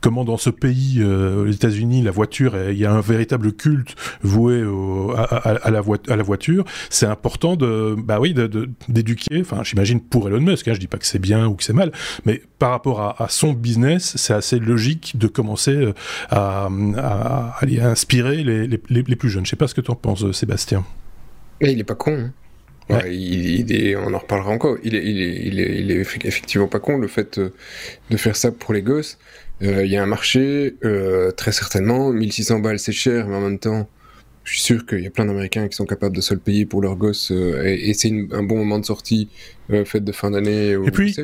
[0.00, 4.62] comment dans ce pays, les États-Unis, la voiture, il y a un véritable culte voué
[5.16, 8.34] à, la à, la voiture, c'est important de, bah oui,
[8.88, 9.40] d'éduquer.
[9.40, 10.68] Enfin, j'imagine pour Elon Musk.
[10.68, 11.92] Hein, je dis pas que c'est bien ou que c'est mal,
[12.24, 15.92] mais par rapport à, son business, c'est assez logique de commencer euh,
[16.30, 16.68] à,
[17.60, 19.44] aller inspirer les, les, plus jeunes.
[19.44, 20.84] Je sais pas ce que tu en penses, Sébastien.
[21.60, 22.30] Et il est pas con.
[22.90, 23.00] Hein.
[23.06, 24.76] il, est, on en reparlera encore.
[24.82, 27.50] Il est, il, est, il, est, il est effectivement pas con le fait euh,
[28.10, 29.18] de faire ça pour les gosses.
[29.62, 30.74] Euh, il y a un marché,
[31.36, 32.12] très certainement.
[32.12, 33.88] 1600 balles, c'est cher, mais en même temps,
[34.48, 36.64] je suis sûr qu'il y a plein d'Américains qui sont capables de se le payer
[36.64, 39.28] pour leurs gosses euh, et, c'est un bon moment de sortie,
[39.70, 40.70] euh, fête de fin d'année.
[40.70, 41.14] Et puis,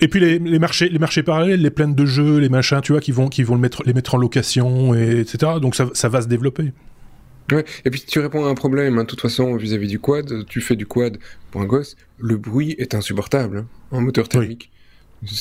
[0.00, 2.92] et puis les, les, marchés, les marchés parallèles, les plaines de jeux, les machins, tu
[2.92, 5.52] vois, qui vont, qui vont le mettre, les mettre en location, et, etc.
[5.60, 6.72] Donc ça, ça va se développer.
[7.52, 7.64] Ouais.
[7.84, 9.02] Et puis tu réponds à un problème, hein.
[9.02, 11.18] de toute façon, vis-à-vis du quad, tu fais du quad
[11.50, 14.70] pour un gosse, le bruit est insupportable, hein, en moteur thermique.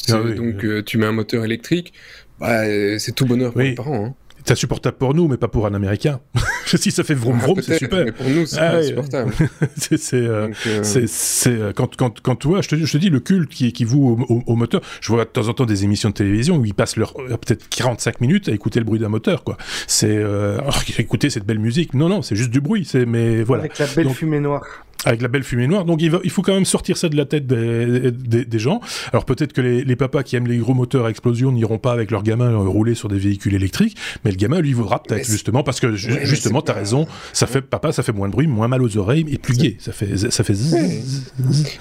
[0.10, 1.94] Ah donc euh, tu mets un moteur électrique,
[2.38, 2.66] bah,
[3.00, 4.08] c'est tout bonheur pour les parents.
[4.08, 4.16] Hein.
[4.50, 6.22] C'est insupportable pour nous, mais pas pour un Américain.
[6.66, 8.04] si ça fait vroom vroom, ah, c'est super.
[8.04, 9.32] Mais pour nous, c'est ah, insupportable.
[9.78, 11.06] c'est euh, euh,
[11.46, 13.84] euh, quand quand quand tu vois, je te, je te dis le culte qui qui
[13.86, 14.82] vous au, moteur.
[15.02, 17.70] Je vois de temps en temps des émissions de télévision où ils passent leur peut-être
[17.70, 19.56] 45 minutes à écouter le bruit d'un moteur, quoi.
[19.86, 20.58] C'est euh,
[20.98, 21.94] écouter cette belle musique.
[21.94, 22.86] Non non, c'est juste du bruit.
[22.86, 23.66] C'est mais voilà.
[23.66, 24.66] Avec la belle fumée noire
[25.06, 25.86] avec la belle fumée noire.
[25.86, 28.60] Donc il, va, il faut quand même sortir ça de la tête des, des, des
[28.60, 28.82] gens.
[29.12, 31.94] Alors peut-être que les, les, papas qui aiment les gros moteurs à explosion n'iront pas
[31.94, 35.64] avec leurs gamins rouler sur des véhicules électriques, mais le gamin lui voudra peut-être justement
[35.64, 38.48] parce que justement effectivement, tu as raison, ça fait, papa, ça fait moins de bruit,
[38.48, 39.78] moins mal aux oreilles et plus gai.
[39.80, 40.56] Ça fait, ça fait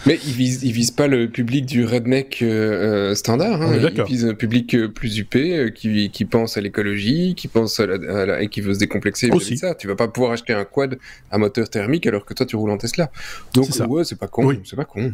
[0.06, 3.62] Mais il vise, il vise pas le public du redneck euh, standard.
[3.62, 3.78] Hein.
[3.96, 8.42] Il vise un public plus huppé, qui, qui pense à l'écologie, qui pense à la,
[8.42, 9.30] et qui veut se décomplexer.
[9.30, 9.56] Aussi.
[9.58, 9.74] Ça.
[9.74, 10.98] Tu vas pas pouvoir acheter un quad
[11.30, 13.10] à moteur thermique alors que toi tu roules en Tesla.
[13.54, 14.52] Donc, ouais, c'est pas con.
[14.64, 15.12] C'est pas con.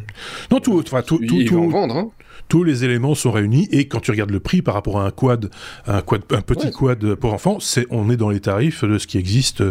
[0.51, 2.09] Non, tout, enfin, tout, tout, tout, vendre, hein.
[2.47, 5.11] Tous les éléments sont réunis et quand tu regardes le prix par rapport à un
[5.11, 5.49] quad,
[5.87, 9.07] un quad, un petit quad pour enfants, c'est, on est dans les tarifs de ce
[9.07, 9.63] qui existe.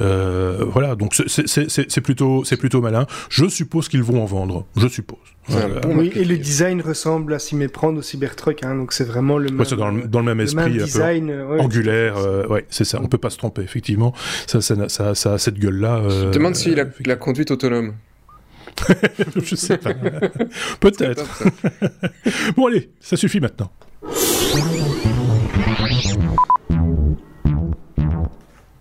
[0.00, 3.06] Euh, voilà, donc c'est plutôt, c'est plutôt malin.
[3.28, 4.66] Je suppose qu'ils vont en vendre.
[4.76, 5.18] Je suppose.
[5.88, 9.50] oui, et le design ressemble à s'y méprendre au Cybertruck, hein, donc c'est vraiment le
[9.50, 13.00] même, dans, le, dans le même esprit, design, angulaire, euh, ouais, c'est ça.
[13.02, 14.14] On peut pas se tromper, effectivement.
[14.46, 16.02] Ça, ça, ça, ça a cette gueule-là.
[16.08, 17.94] Je euh, demande si la, la conduite autonome.
[19.42, 19.94] je sais pas.
[20.80, 21.44] Peut-être.
[22.56, 23.70] bon allez, ça suffit maintenant.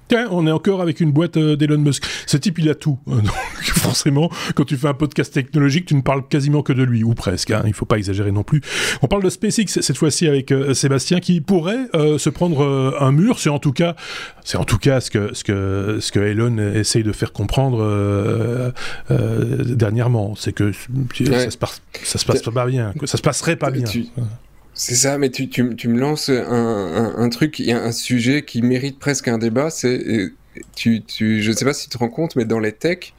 [0.09, 2.03] Tiens, on est encore avec une boîte euh, d'Elon Musk.
[2.25, 2.97] Ce type, il a tout.
[3.05, 3.29] Donc,
[3.61, 7.13] forcément, quand tu fais un podcast technologique, tu ne parles quasiment que de lui, ou
[7.13, 7.51] presque.
[7.51, 7.61] Hein.
[7.65, 8.61] Il ne faut pas exagérer non plus.
[9.03, 13.11] On parle de SpaceX cette fois-ci avec euh, Sébastien, qui pourrait euh, se prendre un
[13.11, 13.37] mur.
[13.37, 13.95] C'est en tout cas,
[14.43, 18.73] c'est en tout cas ce que ce que ce que Elon essaye de faire comprendre
[19.09, 20.33] dernièrement.
[20.35, 22.93] C'est que ça se passe, ça se passe pas bien.
[23.05, 23.85] Ça se passerait pas bien.
[24.79, 27.91] C'est ça, mais tu, tu, tu me lances un, un, truc, il y a un
[27.91, 30.31] sujet qui mérite presque un débat, c'est,
[30.73, 33.13] tu, tu, je ne sais pas si tu te rends compte, mais dans les techs,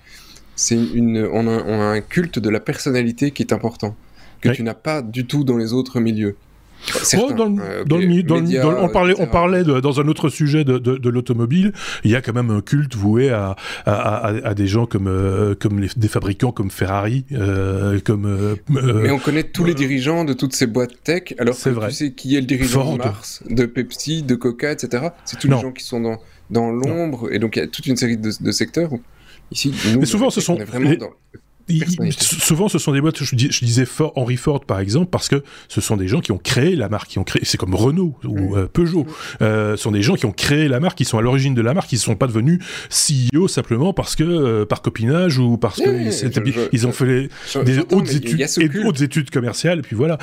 [0.56, 3.94] c'est une, on a, on a, un culte de la personnalité qui est important,
[4.40, 6.38] que tu n'as pas du tout dans les autres milieux
[8.82, 11.72] on parlait, on parlait dans un autre sujet de, l'automobile.
[12.04, 15.80] Il y a quand même un culte voué à, à, des gens comme, euh, comme
[15.80, 18.26] les, des fabricants comme Ferrari, euh, comme.
[18.26, 21.34] Euh, Mais on connaît tous les dirigeants de toutes ces boîtes tech.
[21.38, 21.88] Alors que vrai.
[21.88, 25.08] tu sais qui est le dirigeant de Mars, de Pepsi, de Coca, etc.
[25.24, 26.18] C'est tous les gens qui sont dans,
[26.50, 27.32] dans l'ombre.
[27.32, 28.90] Et donc il y a toute une série de, secteurs.
[29.52, 31.10] Ici, nous, Mais souvent, ce sont vraiment dans
[32.18, 35.42] souvent, ce sont des boîtes, je, je disais Ford, Henry Ford par exemple, parce que
[35.68, 38.16] ce sont des gens qui ont créé la marque, qui ont créé, c'est comme Renault
[38.24, 39.06] ou euh, Peugeot,
[39.42, 41.62] euh, ce sont des gens qui ont créé la marque, qui sont à l'origine de
[41.62, 45.56] la marque, qui ne sont pas devenus CEO simplement parce que euh, par copinage ou
[45.56, 47.28] parce que ils, ont fait
[47.64, 48.46] des hautes études,
[48.84, 50.18] hautes études commerciales, et puis voilà.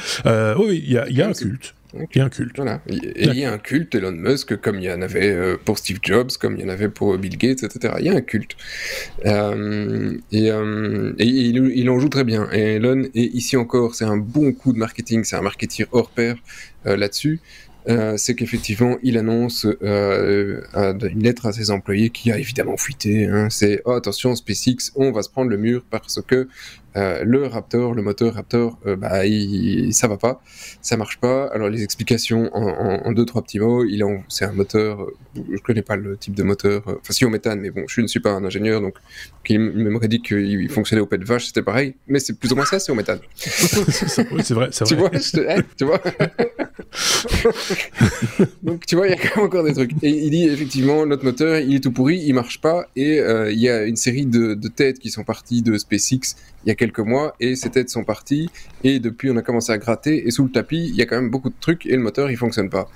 [0.57, 1.73] oui, il y a, y a un culte.
[2.13, 2.55] Il y a un culte.
[2.57, 2.81] Voilà.
[2.87, 5.77] Et il y a un culte, Elon Musk, comme il y en avait euh, pour
[5.77, 7.95] Steve Jobs, comme il y en avait pour Bill Gates, etc.
[7.99, 8.55] Il y a un culte.
[9.25, 12.47] Euh, et, euh, et il, il, en joue très bien.
[12.51, 16.09] Et Elon, et ici encore, c'est un bon coup de marketing, c'est un marketing hors
[16.09, 16.35] pair
[16.85, 17.39] là-dessus.
[18.17, 23.27] C'est qu'effectivement, il annonce une lettre à ses employés qui a évidemment fuité.
[23.27, 23.47] Hein.
[23.49, 26.49] C'est oh, attention, SpaceX, on va se prendre le mur parce que
[26.97, 30.41] euh, le Raptor, le moteur Raptor, bah, il, ça va pas,
[30.81, 31.47] ça marche pas.
[31.53, 33.85] Alors les explications en, deux trois petits mots.
[33.85, 37.59] Il c'est un moteur, je connais pas le type de moteur, enfin si au méthane,
[37.59, 38.95] mais bon, je ne suis pas un ingénieur, donc
[39.49, 42.55] il m'aurait dit qu'il fonctionnait au pet de vache, c'était pareil, mais c'est plus ou
[42.55, 43.19] moins ça, c'est au méthane.
[43.35, 44.69] c'est vrai, c'est vrai.
[44.85, 46.01] Tu vois, hein, tu vois.
[48.63, 49.91] Donc tu vois, il y a quand même encore des trucs.
[50.03, 53.51] Et il dit effectivement, notre moteur, il est tout pourri, il marche pas, et euh,
[53.51, 56.35] il y a une série de, têtes qui sont parties de SpaceX
[56.65, 58.49] il y a quelques mois, et ces têtes sont parties,
[58.83, 61.15] et depuis on a commencé à gratter, et sous le tapis, il y a quand
[61.15, 62.89] même beaucoup de trucs, et le moteur, il fonctionne pas.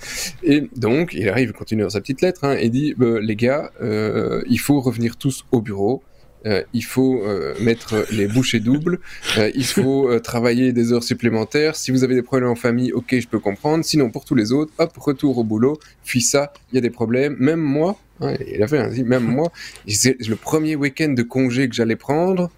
[0.44, 3.36] Et donc, il arrive, il continue dans sa petite lettre, hein, et dit, bah, les
[3.36, 6.04] gars, euh, il faut revenir tous au bureau,
[6.46, 9.00] euh, il faut euh, mettre les bouchées doubles,
[9.38, 11.76] euh, il faut travailler des heures supplémentaires.
[11.76, 13.86] Si vous avez des problèmes en famille, ok, je peux comprendre.
[13.86, 15.80] Sinon, pour tous les autres, hop, retour au boulot.
[16.04, 17.36] Puis ça, il y a des problèmes.
[17.40, 19.52] Même moi, hein, il a fait ainsi, même moi,
[19.88, 22.50] c'est le premier week-end de congé que j'allais prendre.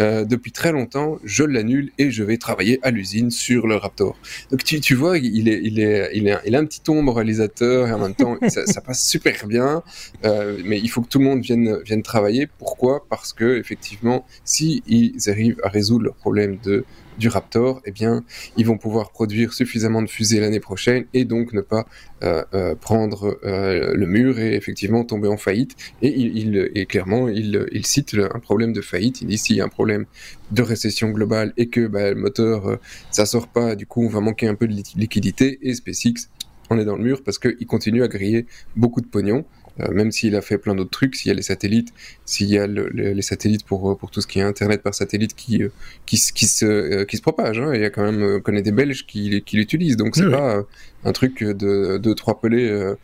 [0.00, 4.16] Euh, depuis très longtemps, je l'annule et je vais travailler à l'usine sur le Raptor.
[4.50, 7.02] Donc tu, tu vois, il est, il est, il est, il a un petit ton
[7.02, 9.82] moralisateur et en même temps, ça, passe super bien.
[10.24, 12.48] Euh, mais il faut que tout le monde vienne, vienne travailler.
[12.58, 13.06] Pourquoi?
[13.08, 16.84] Parce que effectivement, si ils arrivent à résoudre le problème de
[17.18, 18.24] du Raptor, eh bien,
[18.56, 21.86] ils vont pouvoir produire suffisamment de fusées l'année prochaine et donc ne pas
[22.22, 25.76] euh, euh, prendre euh, le mur et effectivement tomber en faillite.
[26.02, 29.22] Et, il, et clairement, il, il, cite un problème de faillite.
[29.22, 30.06] Il dit s'il y a un problème
[30.50, 32.78] de récession globale et que bah, le moteur,
[33.10, 35.58] ça sort pas, du coup, on va manquer un peu de liquidité.
[35.62, 36.28] Et SpaceX,
[36.70, 38.46] on est dans le mur parce qu'il continue à griller
[38.76, 39.44] beaucoup de pognon.
[39.78, 41.92] Euh, même s'il a fait plein d'autres trucs, s'il y a les satellites,
[42.24, 45.62] s'il y a les satellites pour, pour tout ce qui est Internet par satellite qui,
[45.62, 45.68] euh,
[46.06, 47.58] qui, qui, se, euh, qui se propage.
[47.60, 47.72] Hein.
[47.74, 50.62] Il y a quand même, connaît des Belges qui, qui l'utilisent, donc c'est pas
[51.04, 52.94] un truc de, de trois pelés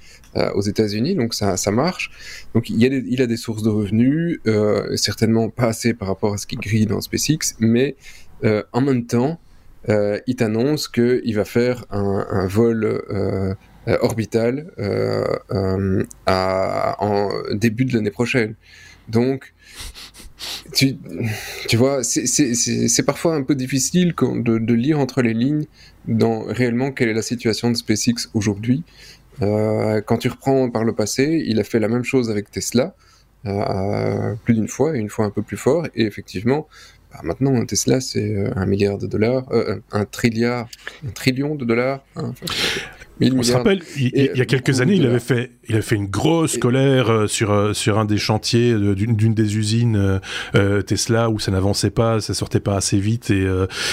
[0.54, 2.10] aux États-Unis, donc ça, ça marche.
[2.54, 4.40] Donc il, y a des, il a des sources de revenus,
[4.96, 7.96] certainement pas assez par rapport à ce qui grille dans SpaceX, mais
[8.44, 9.40] en même temps,
[9.88, 13.02] il t'annonce qu'il va faire un, un vol
[14.00, 14.70] orbital
[16.26, 18.54] à, en début de l'année prochaine.
[19.08, 19.54] Donc,
[20.74, 20.96] tu,
[21.68, 25.66] tu vois, c'est parfois un peu difficile de, de, lire entre les lignes
[26.06, 28.84] dans réellement quelle est la situation de SpaceX aujourd'hui.
[29.42, 32.94] Euh, quand tu reprends par le passé, il a fait la même chose avec Tesla,
[33.46, 36.66] euh, plus d'une fois, et une fois un peu plus fort, et effectivement,
[37.12, 40.68] bah, maintenant Tesla c'est euh, un milliard de dollars, euh, un trilliard,
[41.06, 42.04] un trillion de dollars.
[42.16, 42.32] Hein,
[43.20, 46.06] on se rappelle, il, y a quelques années, il avait fait, il a fait une
[46.06, 50.20] grosse colère euh, sur euh, sur un des chantiers d'une des usines
[50.54, 53.46] euh, Tesla où ça n'avançait pas, ça sortait pas assez vite et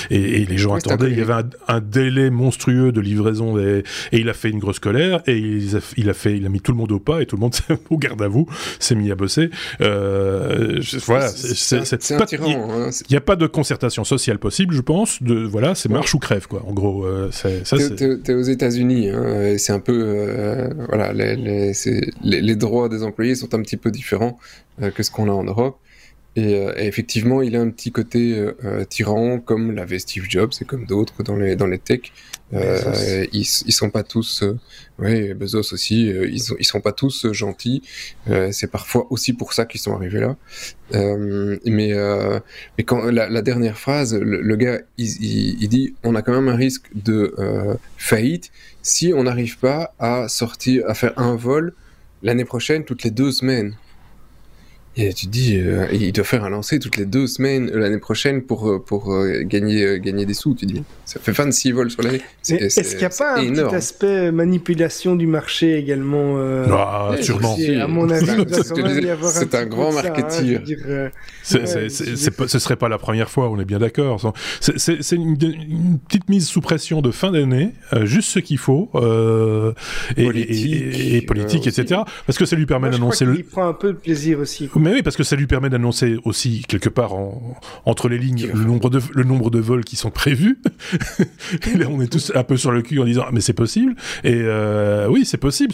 [0.10, 1.12] et, les gens attendaient.
[1.12, 5.22] Il y avait un, délai monstrueux de livraison et, il a fait une grosse colère
[5.26, 7.26] et il a, il a fait, il a mis tout le monde au pas et
[7.26, 7.56] tout le monde
[7.90, 8.48] au garde à vous
[8.80, 9.50] s'est mis à bosser.
[9.80, 12.70] voilà, c'est un tyran.
[12.72, 15.24] Hein, il n'y a pas de concertation sociale possible, je pense.
[15.24, 16.64] De voilà, c'est marche ou crève quoi.
[16.68, 17.50] En gros, ça.
[18.24, 19.13] T'es aux États-Unis.
[19.14, 24.40] Hein, c'est un peu, euh, voilà, les, droits des employés sont un petit peu différents
[24.82, 25.80] euh, que ce qu'on a en Europe.
[26.36, 28.36] Et, euh, effectivement, il a un petit côté
[28.90, 32.12] tyran, comme l'avait Steve Jobs et comme d'autres dans les, dans les techs.
[32.52, 34.44] Ils, ils sont pas tous,
[35.00, 37.82] oui, Bezos aussi, ils, sont, ils sont pas tous gentils.
[38.52, 40.36] c'est parfois aussi pour ça qu'ils sont arrivés là.
[41.66, 41.94] mais,
[42.78, 46.56] mais quand la, dernière phrase, le, gars, il, il, dit, on a quand même un
[46.56, 47.34] risque de
[47.98, 48.52] faillite
[48.84, 51.74] si on n'arrive pas à sortir, à faire un vol
[52.22, 53.76] l'année prochaine toutes les deux semaines.
[54.96, 57.80] Et tu te dis, euh, il doit faire un lancer toutes les deux semaines euh,
[57.80, 60.84] l'année prochaine pour, euh, pour gagner, gagner des sous, tu dis.
[61.06, 62.22] Ça fait 26 vols sur l'année.
[62.48, 66.38] Est-ce qu'il n'y a pas un petit aspect manipulation du marché également
[66.70, 67.56] ah, Sûrement.
[67.82, 70.60] À mon avis, c'est un, grand hein, marketing.
[71.44, 74.34] ce serait pas la première fois, on est bien d'accord.
[74.60, 75.38] C'est une,
[76.08, 77.72] petite mise sous pression de fin d'année,
[78.04, 78.92] juste ce qu'il faut,
[80.18, 82.02] et, politique, politique etc.
[82.28, 83.36] Parce que ça lui permet d'annoncer le.
[83.38, 84.70] Il prend un peu de plaisir aussi.
[84.84, 87.14] Mais oui, parce que ça lui permet d'annoncer aussi, quelque part,
[87.86, 90.60] entre les lignes, le nombre, de, le nombre de vols qui sont prévus.
[91.74, 93.54] et là, on est tous un peu sur le cul en disant, ah, mais c'est
[93.54, 93.96] possible.
[94.26, 95.74] Et euh, oui, c'est possible.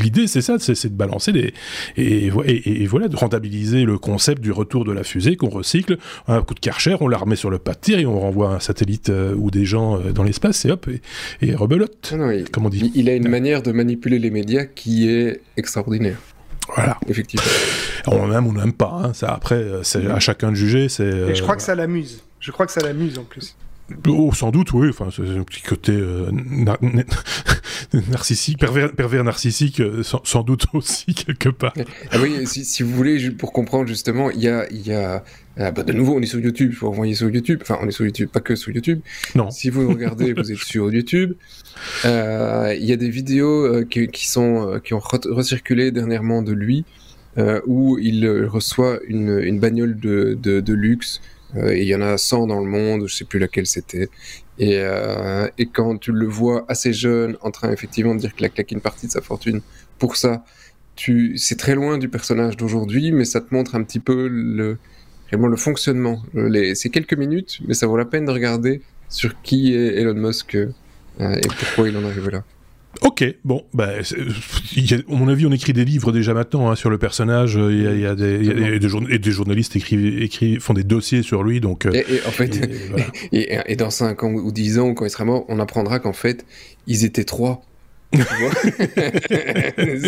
[0.00, 1.54] L'idée, c'est ça, c'est de balancer des...
[1.96, 5.96] Et, et, voilà, de rentabiliser le concept du retour de la fusée qu'on recycle.
[6.26, 8.54] Un coup de karcher, on la remet sur le pas de tir et on renvoie
[8.54, 10.88] un satellite euh, ou des gens euh, dans l'espace et hop,
[11.40, 12.90] et, rebelote, il, comme on dit?
[12.96, 16.18] Il a une manière de manipuler les médias qui est extraordinaire.
[16.74, 16.98] Voilà.
[17.08, 17.46] Effectivement.
[18.06, 19.00] On aime ou on n'aime pas.
[19.04, 19.12] Hein.
[19.14, 20.84] Ça, après, euh, c'est à chacun de juger.
[20.84, 22.22] Et je crois euh, que ça l'amuse.
[22.40, 23.56] Je crois que ça l'amuse en plus.
[24.08, 24.88] Oh, sans doute, oui.
[24.88, 26.30] Enfin, c'est un petit côté euh,
[28.10, 31.74] narcissique, pervers, narcissique, sans, doute aussi quelque part.
[32.10, 35.22] Ah oui, si, vous voulez, pour comprendre justement, il y a, y a
[35.56, 36.70] bah, de nouveau, on est sur YouTube.
[36.72, 37.60] Il faut envoyer sur YouTube.
[37.62, 39.00] Enfin, on est sur YouTube, pas que sur YouTube.
[39.34, 39.50] Non.
[39.50, 41.34] Si vous regardez, vous êtes sur YouTube.
[42.04, 42.08] Il
[42.84, 46.84] y a des vidéos qui, sont qui ont recirculé dernièrement de lui
[47.36, 51.20] euh, où il reçoit une, une bagnole de, de, de luxe.
[51.56, 54.08] Euh, il y en a 100 dans le monde, je sais plus laquelle c'était.
[54.58, 58.46] Et, euh, et quand tu le vois assez jeune, en train effectivement de dire qu'il
[58.46, 59.60] a claqué une partie de sa fortune
[59.98, 60.44] pour ça,
[61.36, 64.78] c'est très loin du personnage d'aujourd'hui, mais ça te montre un petit peu le,
[65.28, 66.22] vraiment le fonctionnement.
[66.34, 70.14] Les, c'est quelques minutes, mais ça vaut la peine de regarder sur qui est Elon
[70.14, 70.68] Musk euh,
[71.20, 72.44] et pourquoi il en arrive là.
[73.02, 76.98] Ok, bon, bah, à mon avis, on écrit des livres déjà maintenant hein, sur le
[76.98, 77.54] personnage.
[77.54, 78.48] Il y a, des,
[79.10, 81.60] et des, journalistes écrivent, écrivent, font des dossiers sur lui.
[81.60, 82.60] Donc, euh, et, en fait,
[83.32, 86.44] et, dans 5 ans ou 10 ans, quand il sera mort, on apprendra qu'en fait,
[86.86, 87.62] ils étaient trois.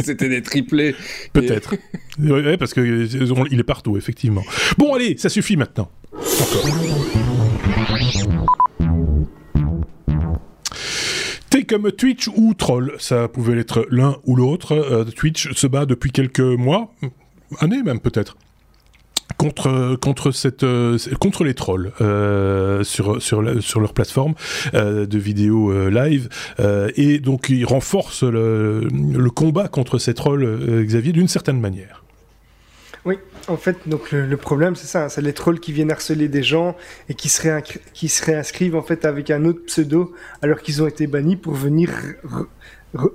[0.05, 0.95] C'était des triplés.
[1.33, 1.75] Peut-être.
[2.21, 4.45] ouais, parce qu'il est partout, effectivement.
[4.79, 5.91] Bon, allez, ça suffit maintenant.
[6.13, 7.26] Encore.
[11.67, 14.73] Comme Twitch ou Troll, ça pouvait être l'un ou l'autre.
[14.73, 16.93] Euh, Twitch se bat depuis quelques mois,
[17.59, 18.37] années même peut-être,
[19.37, 24.35] contre euh, les trolls euh, sur leur plateforme
[24.73, 26.29] de vidéo live
[26.97, 32.06] et donc ils renforcent le combat contre ces trolls Xavier d'une certaine manière.
[33.49, 36.77] En fait, donc le, problème, c'est ça, c'est les trolls qui viennent harceler des gens
[37.09, 41.37] et qui se, réinscrivent en fait avec un autre pseudo alors qu'ils ont été bannis
[41.37, 41.91] pour venir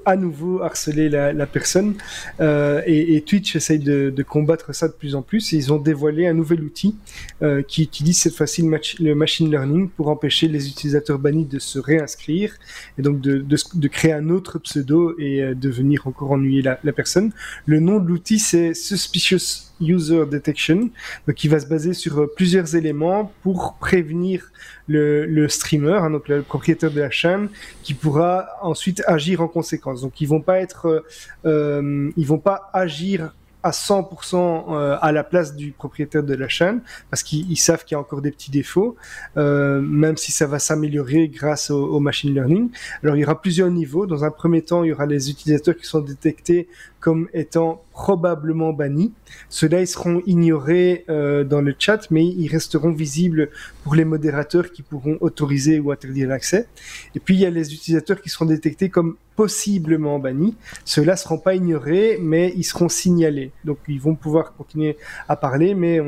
[0.05, 1.95] à nouveau harceler la, personne.
[2.39, 5.51] Euh, et, Twitch essaye de, combattre ça de plus en plus.
[5.51, 6.95] ils ont dévoilé un nouvel outil
[7.41, 8.61] euh, qui utilise cette fois-ci
[8.99, 12.53] le, machine learning pour empêcher les utilisateurs bannis de se réinscrire
[12.97, 16.79] et donc de, de, créer un autre pseudo et euh, de venir encore ennuyer la,
[16.83, 17.31] la personne.
[17.65, 20.89] Le nom de l'outil c'est Suspicious User Detection,
[21.27, 24.51] donc qui va se baser sur plusieurs éléments pour prévenir
[24.87, 27.49] le, streamer, hein, donc le propriétaire de la chaîne,
[27.83, 30.01] qui pourra ensuite agir en conséquence.
[30.01, 31.03] Donc ils vont pas être,
[31.45, 33.33] euh, ils vont pas agir
[33.63, 34.35] à 100%
[34.73, 37.99] euh, à la place du propriétaire de la chaîne parce qu'ils savent qu'il y a
[37.99, 38.95] encore des petits défauts,
[39.37, 42.69] euh, même si ça va s'améliorer grâce au, machine learning.
[43.03, 44.05] Alors il y aura plusieurs niveaux.
[44.05, 46.67] Dans un premier temps, il y aura les utilisateurs qui sont détectés
[47.01, 49.11] comme étant probablement bannis.
[49.49, 53.49] Ceux-là, ils seront ignorés euh, dans le chat, mais ils resteront visibles
[53.83, 56.67] pour les modérateurs qui pourront autoriser ou interdire l'accès.
[57.15, 60.55] Et puis, il y a les utilisateurs qui seront détectés comme possiblement bannis.
[60.85, 63.51] Ceux-là seront pas ignorés, mais ils seront signalés.
[63.65, 64.97] Donc, ils vont pouvoir continuer
[65.27, 65.99] à parler, mais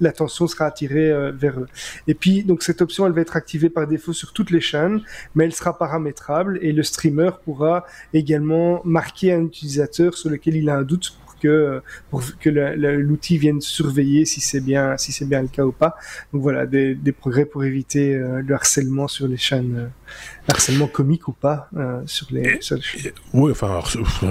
[0.00, 1.68] l'attention sera attirée euh, vers eux.
[2.06, 5.00] Et puis, donc, cette option, elle va être activée par défaut sur toutes les chaînes,
[5.34, 10.68] mais elle sera paramétrable et le streamer pourra également marquer un utilisateur sur lequel il
[10.68, 15.42] a un doute pour que pour que l'outil vienne surveiller si c'est bien si bien
[15.42, 15.96] le cas ou pas.
[16.32, 20.86] Donc voilà des, des progrès pour éviter euh, le harcèlement sur les chaînes, euh, harcèlement
[20.86, 22.60] comique ou pas euh, sur les.
[22.60, 23.80] Sur les oui, enfin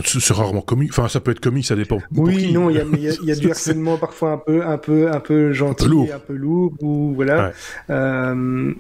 [0.04, 0.92] c'est rarement comique.
[0.92, 2.00] Enfin ça peut être comique, ça dépend.
[2.16, 5.12] Oui, non, il y a, y, y a du harcèlement parfois un peu un peu
[5.12, 7.48] un peu gentil, un peu lourd, un peu lourd ou voilà.
[7.48, 7.54] Ouais.
[7.92, 8.74] Euh,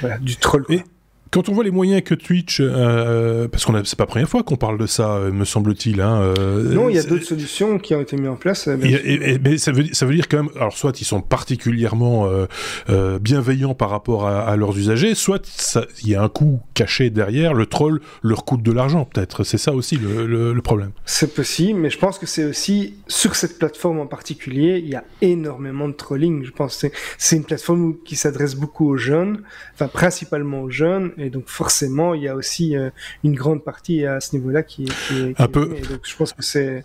[0.00, 0.64] voilà, du troll.
[0.64, 0.76] Quoi.
[0.76, 0.84] Et
[1.30, 4.42] quand on voit les moyens que Twitch, euh, parce qu'on c'est pas la première fois
[4.42, 6.00] qu'on parle de ça, euh, me semble-t-il.
[6.00, 8.66] Hein, euh, non, il y a d'autres solutions qui ont été mises en place.
[8.66, 11.20] Et, et, et, mais ça veut, ça veut dire quand même, alors soit ils sont
[11.20, 12.46] particulièrement euh,
[12.88, 15.46] euh, bienveillants par rapport à, à leurs usagers, soit
[16.02, 17.54] il y a un coût caché derrière.
[17.54, 19.44] Le troll leur coûte de l'argent, peut-être.
[19.44, 20.90] C'est ça aussi le, le, le problème.
[21.04, 24.96] C'est possible, mais je pense que c'est aussi sur cette plateforme en particulier, il y
[24.96, 26.44] a énormément de trolling.
[26.44, 29.42] Je pense que c'est une plateforme qui s'adresse beaucoup aux jeunes,
[29.74, 32.90] enfin principalement aux jeunes et donc forcément il y a aussi euh,
[33.24, 35.74] une grande partie à ce niveau-là qui, qui, est un peu.
[35.76, 36.84] Et donc je pense que c'est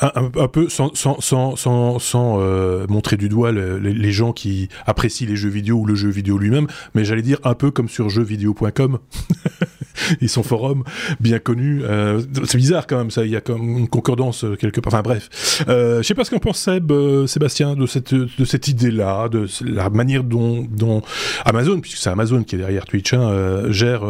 [0.00, 4.32] un, peu sans, sans, sans, sans, sans euh, montrer du doigt le, les, les, gens
[4.32, 7.70] qui apprécient les jeux vidéo ou le jeu vidéo lui-même, mais j'allais dire un peu
[7.70, 8.98] comme sur jeuxvideo.com.
[10.20, 10.84] Ils sont forums
[11.20, 11.82] bien connus.
[11.84, 13.24] Euh, c'est bizarre quand même, ça.
[13.24, 14.92] Il y a comme une concordance euh, quelque part.
[14.92, 18.44] Enfin bref, euh, je sais pas ce qu'en pense Seb, euh, Sébastien de cette de
[18.44, 21.02] cette idée-là, de la manière dont,
[21.44, 24.02] Amazon, puisque c'est Amazon qui est derrière Twitch, hein, euh, gère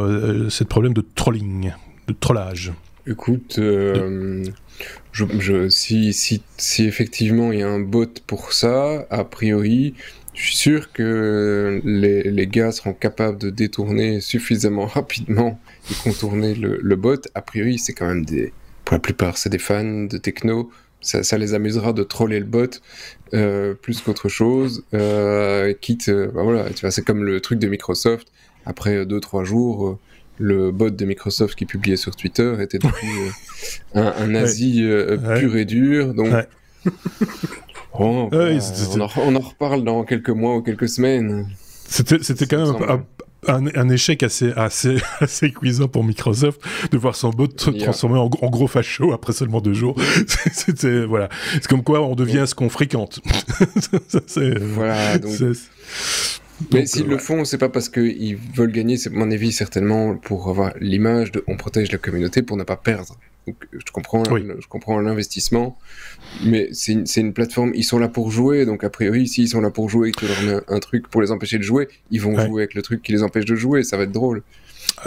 [0.49, 1.73] ce problème de trolling,
[2.09, 2.73] de trollage.
[3.07, 3.59] Écoute,
[5.69, 9.95] si, si, si, effectivement il y a un bot pour ça, a priori,
[10.35, 15.61] je suis sûr que les, les gars seront capables de détourner suffisamment rapidement
[15.91, 17.21] et contourner le, le bot.
[17.35, 18.53] A priori, c'est quand même des,
[18.85, 20.71] pour la plupart, c'est des fans de techno.
[21.01, 22.81] Ça, ça, les amusera de troller le bot
[23.35, 24.85] euh, plus qu'autre chose.
[24.95, 28.29] Euh, quitte, bah voilà, tu vois, c'est comme le truc de Microsoft.
[28.65, 29.99] Après 2-3 jours
[30.39, 33.29] le bot de Microsoft qui publiait sur Twitter était devenu
[33.97, 35.41] euh, un, un, nazi euh, ouais.
[35.41, 36.15] pur et dur.
[36.15, 36.49] Donc, ouais.
[38.01, 38.59] ouais,
[38.95, 41.47] on, en, on, en, reparle dans quelques mois ou quelques semaines.
[41.89, 43.05] C'était quand même un,
[43.49, 48.19] un, un, échec assez, assez, assez cuisant pour Microsoft de voir son bot se transformer
[48.19, 49.97] en, en, gros facho après seulement deux jours.
[50.53, 53.21] C'était voilà, c'est comme quoi on devient ce qu'on fréquente.
[54.61, 55.19] voilà.
[55.19, 55.33] Donc...
[56.73, 60.15] Mais s'ils euh, le font, c'est pas parce qu'ils veulent gagner, c'est mon avis certainement
[60.15, 63.17] pour avoir l'image de on protège la communauté pour ne pas perdre.
[63.47, 64.47] Donc, je comprends, oui.
[64.61, 65.77] je comprends l'investissement,
[66.45, 67.73] mais c'est une, une, plateforme.
[67.75, 70.21] Ils sont là pour jouer, donc a priori, s'ils sont là pour jouer et que
[70.21, 72.47] tu leur mets un, truc pour les empêcher de jouer, ils vont ouais.
[72.47, 73.83] jouer avec le truc qui les empêche de jouer.
[73.83, 74.43] Ça va être drôle.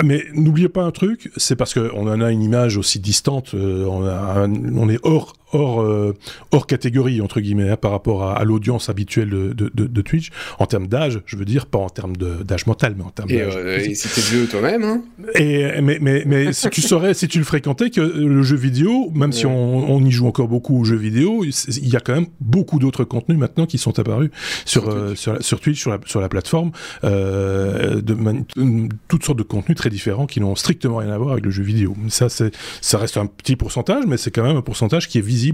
[0.04, 3.86] Mais n'oubliez pas un truc, c'est parce qu'on en a une image aussi distante, euh,
[3.86, 6.14] on, a, on, est hors, hors, euh,
[6.52, 10.30] hors catégorie, entre guillemets, hein, par rapport à, à l'audience habituelle de, de, de, Twitch,
[10.60, 13.56] en termes d'âge, je veux dire, pas en termes d'âge mental, mais en termes d'âge.
[13.56, 15.04] Euh, et si t'es vieux toi-même, hein
[15.36, 19.12] et, Mais, mais, mais si tu saurais, si tu le fréquentais, que le jeu vidéo,
[19.14, 19.36] même ouais.
[19.36, 22.28] si on, on, y joue encore beaucoup aux jeux vidéo, il y a quand même
[22.40, 24.30] beaucoup d'autres contenus maintenant qui sont apparus
[24.66, 24.84] sur,
[25.16, 25.46] sur, Twitch.
[25.46, 26.72] sur, Twitch, sur la, sur la plateforme,
[27.04, 31.46] de, de, toutes sortes de contenus très différents qui n'ont strictement rien à voir avec
[31.46, 31.96] le jeu vidéo.
[32.10, 35.45] Ça, ça reste un petit pourcentage, mais c'est quand même un pourcentage qui est visible,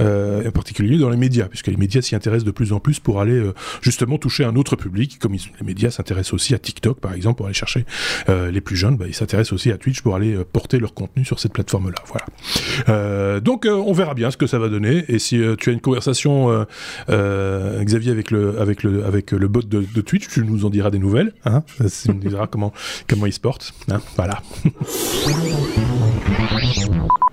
[0.00, 3.00] euh, en particulier dans les médias, puisque les médias s'y intéressent de plus en plus
[3.00, 6.58] pour aller euh, justement toucher un autre public, comme ils, les médias s'intéressent aussi à
[6.58, 7.84] TikTok, par exemple, pour aller chercher
[8.28, 11.24] euh, les plus jeunes, bah, ils s'intéressent aussi à Twitch pour aller porter leur contenu
[11.24, 11.96] sur cette plateforme-là.
[12.06, 13.40] Voilà.
[13.40, 16.66] Donc, on verra bien ce que ça va donner, et si tu as une conversation,
[17.08, 20.98] Xavier, avec le, avec le, avec le bot de, Twitch, tu nous en diras des
[20.98, 21.62] nouvelles, hein,
[22.08, 22.72] nous diras comment,
[23.08, 23.72] comment il se porte.
[23.90, 24.42] Hein, voilà.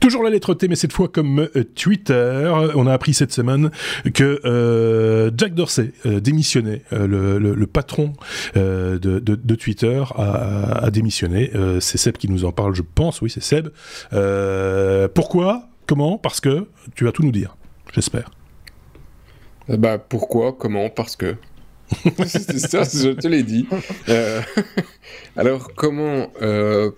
[0.00, 2.52] Toujours la lettre T, mais cette fois comme euh, Twitter.
[2.74, 3.70] On a appris cette semaine
[4.14, 8.12] que euh, Jack Dorsey euh, démissionnait, le, patron
[8.54, 11.50] de, Twitter a, a démissionné.
[11.80, 13.20] c'est Seb qui nous en parle, je pense.
[13.22, 13.68] Oui, c'est Seb.
[15.14, 15.68] pourquoi?
[15.86, 16.18] Comment?
[16.18, 17.56] Parce que tu vas tout nous dire,
[17.92, 18.30] j'espère.
[19.68, 20.52] bah pourquoi?
[20.52, 20.90] Comment?
[20.90, 21.36] Parce que.
[22.26, 23.66] C'est ça, je te l'ai dit.
[24.08, 24.40] Euh,
[25.36, 26.30] alors, comment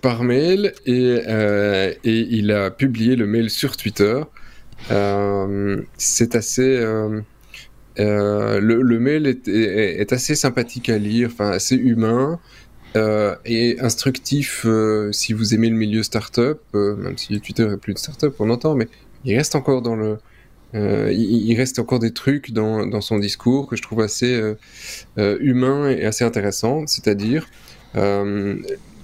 [0.01, 1.17] Par mail, et,
[2.03, 4.21] et, il a publié le mail sur Twitter.
[5.97, 6.83] c'est assez.
[7.97, 12.39] Le, mail est, assez sympathique à lire, enfin assez humain.
[12.95, 17.77] Euh, et instructif euh, si vous aimez le milieu startup, euh, même si Twitter est
[17.77, 18.87] plus de startup, on entend, mais
[19.25, 20.17] il reste encore dans le,
[20.73, 24.39] il, il, reste encore des trucs dans, son discours que je trouve assez
[25.17, 26.85] humain et assez intéressant.
[26.87, 27.47] C'est-à-dire,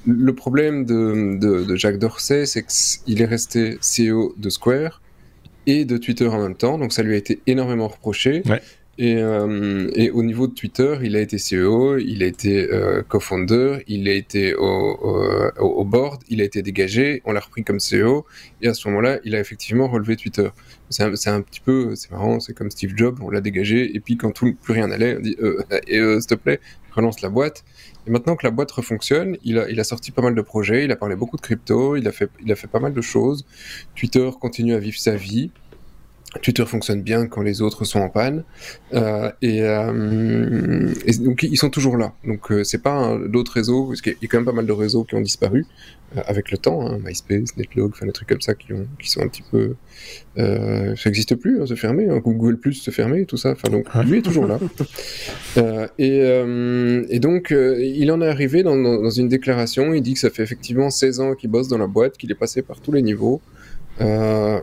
[0.05, 5.01] le problème de, Jacques Dorsey, c'est qu'il est resté CEO de Square
[5.67, 8.43] et de Twitter en même temps, donc ça lui a été énormément reproché.
[8.97, 13.01] Et, euh, et, au niveau de Twitter, il a été CEO, il a été euh,
[13.01, 18.25] co-founder, il a été au, board, il a été dégagé, on l'a repris comme CEO,
[18.61, 20.47] et à ce moment-là, il a effectivement relevé Twitter.
[20.89, 23.99] C'est un, un, petit peu, c'est marrant, c'est comme Steve Jobs, on l'a dégagé, et
[23.99, 26.61] puis quand tout, plus rien n'allait, on dit, euh, euh, s'il te plaît,
[26.93, 27.65] relance la boîte.
[28.07, 30.85] Et maintenant que la boîte refonctionne, il a, il a sorti pas mal de projets,
[30.85, 33.01] il a parlé beaucoup de crypto, il a fait, il a fait pas mal de
[33.01, 33.45] choses.
[33.95, 35.51] Twitter continue à vivre sa vie.
[36.41, 38.43] Twitter fonctionne bien quand les autres sont en panne
[38.93, 42.13] euh, et, euh, et, donc ils sont toujours là.
[42.25, 44.71] Donc euh, c'est pas d'autres réseaux parce qu'il y a quand même pas mal de
[44.71, 45.65] réseaux qui ont disparu
[46.15, 49.09] euh, avec le temps, hein, MySpace, Netlog, enfin des trucs comme ça qui, ont, qui
[49.09, 49.75] sont un petit peu
[50.35, 53.51] ça n'existe plus, hein, se fermer, hein, Google Plus se fermer, tout ça.
[53.51, 54.59] Enfin donc lui est toujours là.
[55.97, 59.93] et, et donc il en est arrivé dans, dans, dans, une déclaration.
[59.93, 62.35] Il dit que ça fait effectivement 16 ans qu'il bosse dans la boîte, qu'il est
[62.35, 63.41] passé par tous les niveaux.
[64.01, 64.59] Euh,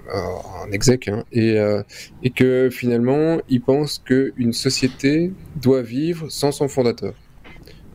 [0.62, 1.82] en exec, hein, et, euh,
[2.22, 7.14] et que finalement, il pense qu'une société doit vivre sans son fondateur.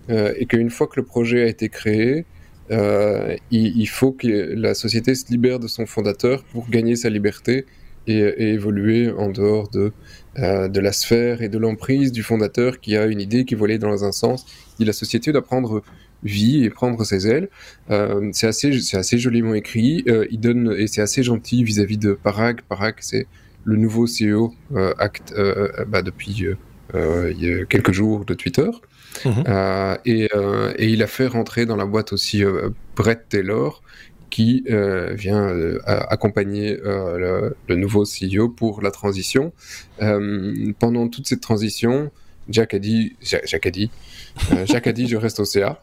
[0.10, 2.26] Euh, et qu'une fois que le projet a été créé,
[2.72, 7.66] euh, il, faut que la société se libère de son fondateur pour gagner sa liberté
[8.08, 8.20] et,
[8.54, 9.92] évoluer en dehors de,
[10.40, 13.78] euh, de la sphère et de l'emprise du fondateur qui a une idée qui volait
[13.78, 14.46] dans un sens.
[14.80, 15.82] Et la société doit prendre
[16.28, 17.50] vie et prendre ses ailes.
[17.90, 20.04] Euh, c'est assez, c'est assez joliment écrit.
[20.08, 22.62] Euh, il donne et c'est assez gentil vis-à-vis de Parag.
[22.68, 23.28] Parag, c'est
[23.64, 26.32] le nouveau CEO euh, Act euh, bah, depuis
[26.94, 28.70] il y a quelques jours de Twitter.
[29.26, 29.44] Mmh.
[30.06, 30.30] Et,
[30.78, 32.44] et, il a fait rentrer dans la boîte aussi
[32.96, 33.82] Brett Taylor,
[34.30, 39.54] qui euh, vient euh, accompagner euh, le, le, nouveau CEO pour la transition.
[40.80, 42.12] pendant toute cette transition,
[42.50, 43.90] Jack a dit, Jack a dit,
[44.66, 45.82] Jacques a dit, je reste au CA.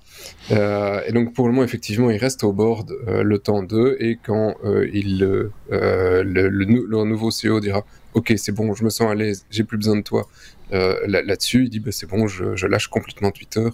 [0.51, 3.97] Euh, et donc pour le moment, effectivement, il reste au board euh, le temps d'eux.
[4.01, 7.85] Et quand euh, il, le, le, nouveau CEO dira,
[8.15, 10.27] ok, c'est bon, je me sens à l'aise, j'ai plus besoin de toi
[10.71, 13.69] là-dessus, là il dit, bah, c'est bon, je, lâche complètement Twitter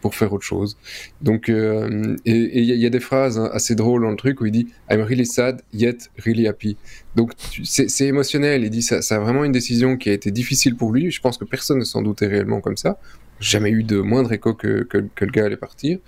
[0.00, 0.76] pour faire autre chose.
[1.20, 4.40] Donc, euh, et il y, y, a des phrases hein, assez drôles dans le truc
[4.40, 6.76] où il dit I'm really sad yet really happy.
[7.16, 7.32] Donc
[7.64, 8.64] c'est émotionnel.
[8.64, 11.10] Il dit ça, ça a vraiment une décision qui a été difficile pour lui.
[11.10, 12.98] Je pense que personne ne s'en doutait réellement comme ça.
[13.42, 15.98] Jamais eu de moindre écho que, que, le gars allait partir.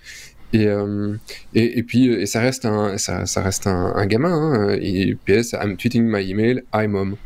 [0.52, 1.16] Et, euh,
[1.54, 4.32] et, puis et ça reste un ça, reste un, gamin.
[4.32, 4.78] Hein.
[4.80, 7.16] Et PS I'm tweeting my email hi mom.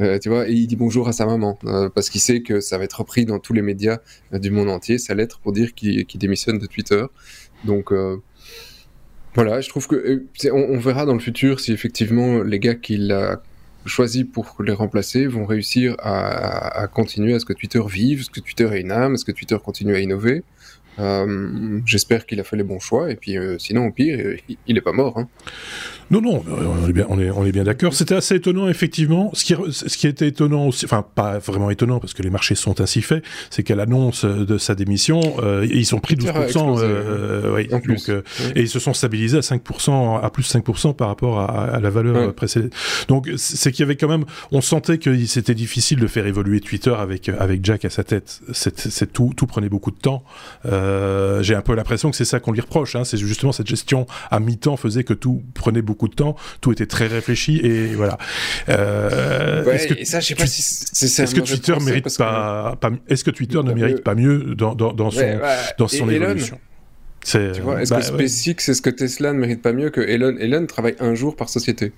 [0.00, 2.58] Euh, tu vois, et il dit bonjour à sa maman euh, parce qu'il sait que
[2.58, 3.98] ça va être repris dans tous les médias
[4.32, 7.04] euh, du monde entier, sa lettre pour dire qu'il qu démissionne de Twitter.
[7.64, 8.16] Donc euh,
[9.34, 12.74] voilà, je trouve que euh, on, on, verra dans le futur si effectivement les gars
[12.74, 13.42] qu'il a
[13.86, 18.30] choisi pour les remplacer vont réussir à, à, continuer à ce que Twitter vive, ce
[18.30, 20.42] que Twitter ait une âme, ce que Twitter continue à innover.
[20.98, 24.36] Euh, J'espère qu'il a fait les bons choix, et puis euh, sinon, au pire,
[24.66, 25.18] il n'est pas mort.
[25.18, 25.28] Hein.
[26.10, 27.94] Non, non, on est bien, on est, on est bien d'accord.
[27.94, 29.30] C'était assez étonnant, effectivement.
[29.32, 32.54] Ce qui, ce qui était étonnant aussi, enfin, pas vraiment étonnant, parce que les marchés
[32.54, 36.78] sont ainsi faits, c'est qu'à l'annonce de sa démission, euh, ils sont pris 12%.
[36.78, 37.96] Euh, oui, donc, oui.
[38.54, 41.90] Et ils se sont stabilisés à 5%, à plus 5% par rapport à, à la
[41.90, 42.32] valeur ouais.
[42.32, 42.72] précédente.
[43.08, 46.60] Donc, c'est qu'il y avait quand même, on sentait que c'était difficile de faire évoluer
[46.60, 48.40] Twitter avec, avec Jack à sa tête.
[48.52, 50.22] C'est tout, tout prenait beaucoup de temps.
[50.66, 50.83] Euh,
[51.42, 52.96] J'ai un peu l'impression que c'est ça qu'on lui reproche.
[52.96, 53.04] Hein.
[53.04, 56.86] C'est justement cette gestion à mi-temps faisait que tout prenait beaucoup de temps, tout était
[56.86, 58.18] très réfléchi et voilà.
[58.68, 62.76] Euh, ouais, est-ce que, ça, je sais pas si c'est est-ce que Twitter mérite pas,
[62.80, 65.56] pas est-ce que Twitter ne mérite pas mieux dans, dans, dans son, ouais, ouais.
[65.78, 66.58] dans son et évolution?
[67.34, 70.36] Elon, est-ce bah, que SpaceX, c'est ce que Tesla ne mérite pas mieux que Elon
[70.38, 71.92] Elon travaille un jour par société?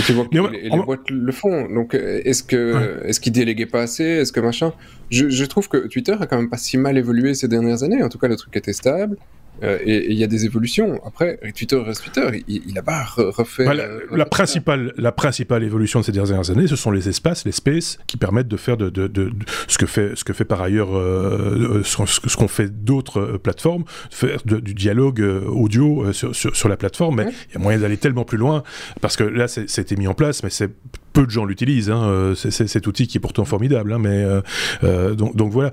[0.00, 1.68] Et tu vois que les, boîtes le font.
[1.72, 3.08] Donc, est-ce que ouais.
[3.08, 4.04] est-ce qu'ils déléguaient pas assez?
[4.04, 4.72] Est-ce que machin?
[5.10, 8.02] Je, je, trouve que Twitter a quand même pas si mal évolué ces dernières années.
[8.02, 9.16] En tout cas, le truc était stable.
[9.62, 11.00] Euh, et il y a des évolutions.
[11.06, 12.44] Après, Twitter reste Twitter.
[12.48, 13.64] Il, a pas refait.
[13.64, 13.74] Bah,
[14.10, 17.98] la, principale, la principale évolution de ces dernières années, ce sont les espaces, les spaces,
[18.06, 19.32] qui permettent de faire de, de, de,
[19.68, 24.40] ce que fait ce que fait par ailleurs euh, ce, qu'on fait d'autres plateformes, faire
[24.44, 27.16] du dialogue audio sur, sur, sur, la plateforme.
[27.16, 28.62] Mais il y a moyen d'aller tellement plus loin
[29.00, 30.70] parce que là, c'était mis en place, mais c'est
[31.14, 31.88] peu de gens l'utilisent.
[31.88, 33.92] Hein, euh, cet outil qui est pourtant formidable.
[33.94, 34.42] Hein, mais euh,
[34.82, 35.70] euh, donc, voilà.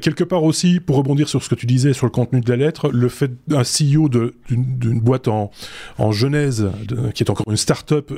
[0.00, 2.56] quelque part aussi, pour rebondir sur ce que tu disais sur le contenu de la
[2.56, 5.50] lettre, le fait d'un CEO d'une boîte en,
[5.98, 6.70] en genèse,
[7.14, 8.12] qui est encore une start-up,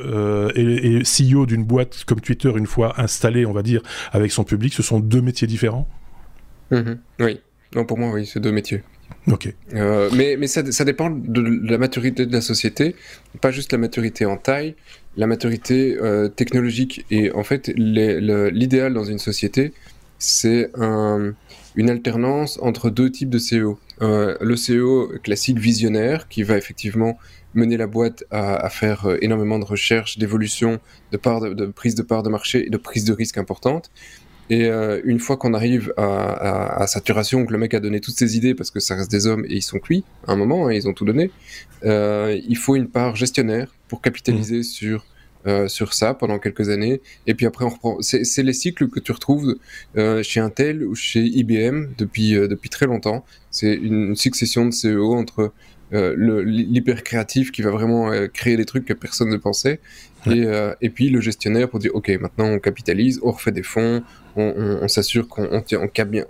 [0.54, 3.80] et, et CEO d'une boîte comme Twitter, une fois installée, on va dire,
[4.12, 5.88] avec son public, ce sont deux métiers différents?
[6.70, 6.96] Mm-hmm.
[7.20, 7.40] Oui.
[7.74, 8.82] Non, pour moi, oui, c'est deux métiers.
[9.30, 9.52] Ok.
[9.72, 12.94] mais ça, dépend de la maturité de la société,
[13.40, 14.74] pas juste la maturité en taille,
[15.16, 17.04] la maturité euh, technologique.
[17.10, 19.72] Et en fait, l'idéal dans une société,
[20.18, 21.34] c'est un,
[21.74, 23.78] une alternance entre deux types de CEO.
[24.02, 27.18] Euh, le CEO classique visionnaire, qui va effectivement
[27.54, 30.78] mener la boîte à, faire euh, énormément de recherche, d'évolution,
[31.12, 33.90] de, part de, prise de part de marché et de prise de risque importante.
[34.48, 34.68] Et
[35.04, 38.54] une fois qu'on arrive à, à, saturation, que le mec a donné toutes ses idées
[38.54, 40.88] parce que ça reste des hommes et ils sont cuits à un moment, hein, ils
[40.88, 41.30] ont tout donné,
[41.82, 44.64] il faut une part gestionnaire pour capitaliser mmh.
[44.64, 45.04] sur
[45.46, 47.00] euh, sur ça pendant quelques années.
[47.28, 47.98] Et puis après, on reprend.
[48.00, 49.54] C'est les cycles que tu retrouves
[49.96, 53.24] euh, chez Intel ou chez IBM depuis, euh, depuis très longtemps.
[53.52, 55.52] C'est une succession de CEO entre
[55.92, 59.80] l'hyper créatif qui va vraiment créer des trucs que personne ne pensait
[60.26, 60.44] et,
[60.80, 64.02] et, puis le gestionnaire pour dire ok maintenant on capitalise on refait des fonds
[64.36, 66.24] on, s'assure qu'on on, on, bien.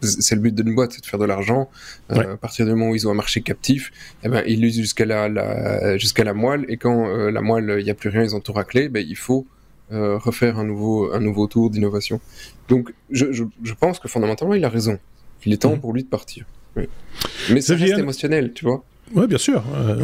[0.00, 1.68] c'est le but d'une boîte, c'est de faire de l'argent.
[2.10, 4.76] Euh, à partir du moment où ils ont un marché captif, eh ben, ils l'usent
[4.76, 6.64] jusqu'à la, jusqu'à la moelle.
[6.68, 9.04] Et quand euh, la moelle, il n'y a plus rien, ils ont tout raclé, ben,
[9.06, 9.46] il faut
[9.92, 12.20] euh, refaire un nouveau, un nouveau tour d'innovation.
[12.68, 14.98] Donc, je, je, pense que fondamentalement, il a raison.
[15.44, 15.80] Il est temps mhm.
[15.80, 16.46] pour lui de partir.
[17.50, 18.84] Mais ça reste émotionnel, tu vois.
[19.14, 19.62] Oui, bien sûr.
[19.74, 19.94] Euh,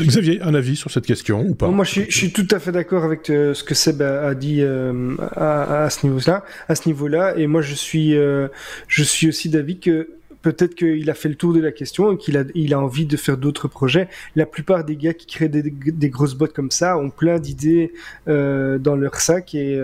[0.00, 1.68] Xavier, un avis sur cette question ou pas?
[1.68, 5.16] Moi, je suis, tout à fait d'accord avec euh, ce que Seb a, dit euh,
[5.34, 6.44] à, ce niveau-là.
[6.68, 10.08] À ce niveau-là, et moi, je suis, je suis aussi d'avis que
[10.44, 13.06] peut-être qu'il a fait le tour de la question et qu'il a, il a envie
[13.06, 14.08] de faire d'autres projets.
[14.36, 17.92] La plupart des gars qui créent des, des grosses boîtes comme ça ont plein d'idées
[18.26, 19.80] dans leur sac et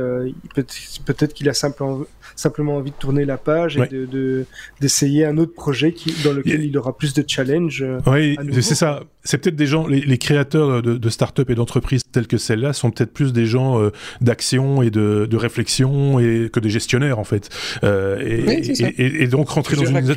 [1.04, 2.04] peut-être qu'il a simplement,
[2.36, 4.44] simplement envie de tourner la page et de
[4.80, 7.82] d'essayer un autre projet qui, dans lequel il aura plus de challenge.
[7.82, 9.02] Euh, oui, c'est ça.
[9.24, 12.90] C'est peut-être des gens, les, créateurs de, de start-up et d'entreprises telles que celle-là sont
[12.90, 13.90] peut-être plus des gens euh,
[14.20, 17.48] d'action et de, de, réflexion et que des gestionnaires en fait.
[17.84, 20.14] Euh, et, et, donc rentrer dans une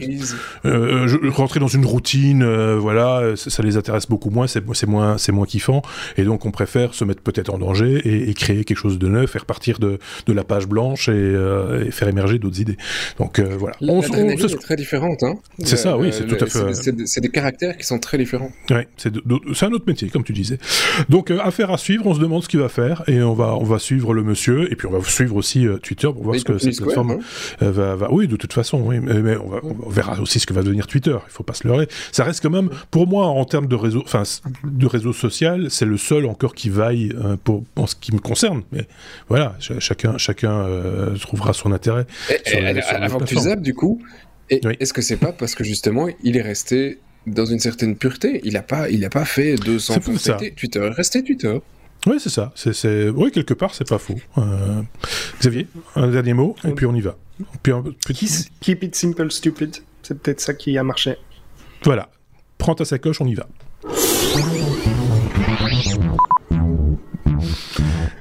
[0.66, 2.44] euh, rentrer dans une routine,
[2.76, 4.48] voilà, ça, les intéresse beaucoup moins.
[4.48, 5.82] C'est moins c'est moins kiffant.
[6.18, 9.36] Et donc on préfère se mettre peut-être en danger et, créer quelque chose de neuf,
[9.36, 11.36] et repartir de, de la page blanche et,
[11.92, 12.78] faire émerger d'autres idées.
[13.18, 13.76] Donc voilà.
[13.82, 15.24] on, c'est très différente.
[15.24, 15.36] Hein.
[15.60, 16.74] C'est ça, oui, c'est tout à fait.
[17.06, 18.52] C'est des caractères qui sont très différents.
[18.70, 20.58] Ouais, c'est un autre métier, comme tu disais.
[21.10, 22.06] Donc euh, affaire à suivre.
[22.06, 24.72] On se demande ce qu'il va faire et on va on va suivre le monsieur
[24.72, 27.20] et puis on va suivre aussi euh, Twitter pour voir ce que cette plateforme hein.
[27.72, 30.54] va, va, Oui, de toute façon, oui, mais, on, va, on, verra aussi ce que
[30.54, 31.16] va devenir Twitter.
[31.28, 31.88] Il faut pas se leurrer.
[32.12, 34.24] Ça reste quand même, pour moi, en termes de réseau, enfin
[34.64, 37.14] de réseau social, c'est le seul encore qui vaille
[37.44, 38.64] pour en ce qui me concerne.
[38.72, 38.88] Mais
[39.30, 40.68] voilà, chacun chacun
[41.20, 42.06] trouvera son intérêt
[43.04, 44.02] avant que tu zappes, du coup,
[44.50, 48.54] est-ce que c'est pas parce que justement, il est resté dans une certaine pureté Il
[48.54, 50.38] n'a pas, il a pas fait 200 ça.
[50.56, 51.60] Twitter, est resté Twitter.
[52.06, 52.52] Oui, c'est ça.
[52.56, 54.20] C'est, Oui, quelque part, c'est pas faux.
[54.38, 54.82] Euh,
[55.40, 57.18] Xavier, un dernier mot, et puis on y va.
[57.62, 57.74] Puis
[58.06, 58.50] petit...
[58.60, 59.78] Keep it simple, stupid.
[60.02, 61.16] C'est peut-être ça qui a marché.
[61.84, 62.10] Voilà.
[62.58, 63.48] Prends ta sacoche, on y va.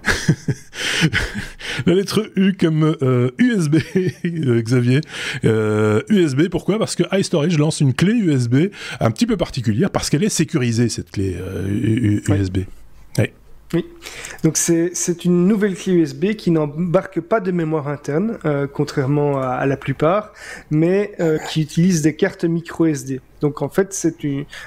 [1.87, 2.97] la lettre U comme
[3.39, 5.01] USB, euh, euh, Xavier.
[5.43, 6.79] USB, euh, pourquoi?
[6.79, 10.89] Parce que iStorage lance une clé USB un petit peu particulière parce qu'elle est sécurisée,
[10.89, 11.37] cette clé
[12.29, 12.59] USB.
[12.59, 12.65] Oui,
[14.43, 18.39] donc c'est une nouvelle clé USB qui n'embarque pas de mémoire interne,
[18.73, 20.33] contrairement à, la plupart,
[20.71, 21.13] mais
[21.49, 23.21] qui utilise des cartes micro SD.
[23.43, 24.15] Donc en fait, c'est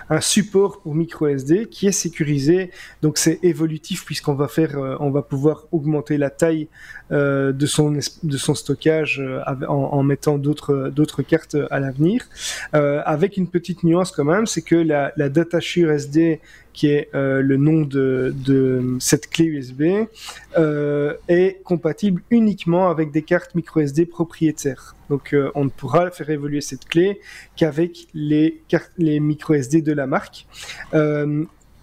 [0.10, 2.72] un support pour micro SD qui est sécurisé.
[3.02, 6.68] Donc c'est évolutif puisqu'on va faire, euh, on va pouvoir augmenter la taille
[7.12, 12.28] euh, de son de son stockage euh, en, mettant d'autres d'autres cartes à l'avenir.
[12.74, 16.42] avec une petite nuance quand même, c'est que la, la datashure SD
[16.76, 19.82] qui est le nom de, cette clé USB,
[21.28, 24.96] est compatible uniquement avec des cartes micro SD propriétaires.
[25.10, 27.20] Donc euh, on ne pourra faire évoluer cette clé
[27.56, 28.62] qu'avec les,
[28.98, 30.48] les micro SD de la marque.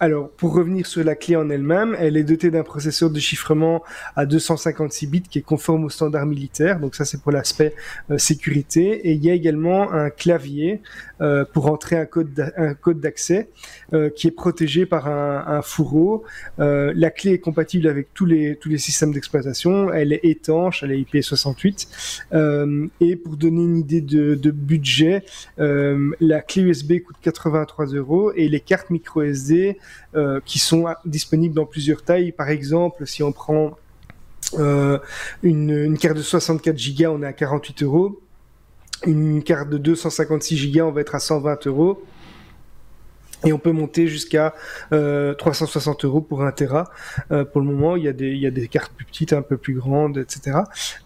[0.02, 3.84] Alors, pour revenir sur la clé en elle-même, elle est dotée d'un processeur de chiffrement
[4.16, 6.80] à 256 bits qui est conforme aux standards militaires.
[6.80, 7.72] Donc ça, c'est pour l'aspect
[8.10, 9.08] euh, sécurité.
[9.08, 10.80] Et il y a également un clavier
[11.22, 13.48] euh, pour entrer un code d'accès
[13.92, 16.24] euh, qui est protégé par un, fourreau.
[16.58, 19.92] La clé est compatible avec tous les systèmes d'exploitation.
[19.92, 22.26] Elle est étanche, elle est IP68.
[22.32, 25.22] Euh, et pour donner une idée de, de budget,
[25.58, 29.78] la clé USB coûte 83 euros et les cartes micro SD
[30.14, 32.32] euh, qui sont disponibles dans plusieurs tailles.
[32.32, 33.76] Par exemple, si on prend
[34.58, 34.98] euh,
[35.42, 38.20] une, carte de 64 Go, on est à 48 euros.
[39.06, 42.02] Une carte de 256 Go, on va être à 120 euros.
[43.44, 44.54] Et on peut monter jusqu'à
[44.92, 46.90] euh, 360 euros pour un Tera.
[47.30, 50.18] Euh, pour le moment, il y, a des, cartes plus petites, un peu plus grandes,
[50.18, 50.58] etc.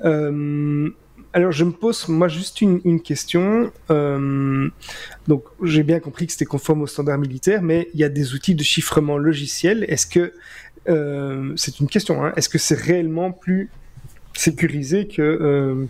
[0.05, 0.91] Euh,
[1.37, 3.71] alors je me pose moi juste une, question.
[3.91, 4.71] Euh,
[5.29, 8.33] donc j'ai bien compris que c'était conforme aux standards militaires, mais il y a des
[8.33, 9.85] outils de chiffrement logiciel.
[9.87, 10.33] Est-ce que
[10.89, 13.69] euh, c'est une question hein, Est-ce que c'est réellement plus
[14.33, 15.85] sécurisé que euh,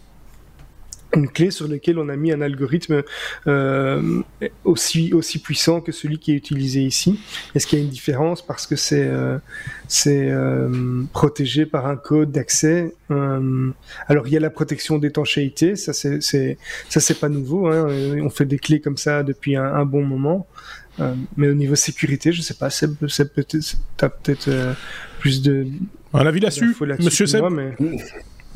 [1.16, 3.02] une clé sur laquelle on a mis un algorithme
[3.46, 4.22] euh,
[4.64, 7.18] aussi aussi puissant que celui qui est utilisé ici.
[7.54, 9.38] Est-ce qu'il y a une différence parce que c'est euh,
[9.88, 15.92] c'est euh, protégé par un code d'accès Alors il y a la protection d'étanchéité, ça
[15.92, 17.68] c'est ça c'est pas nouveau.
[17.68, 17.88] Hein,
[18.22, 20.46] on fait des clés comme ça depuis un, un bon moment.
[21.36, 24.48] Mais au niveau sécurité, je sais pas, c'est peut-être t'as peut-être
[25.20, 25.66] plus de
[26.14, 27.40] un avis là-dessus, Monsieur Seb.
[27.40, 27.74] Moi, mais...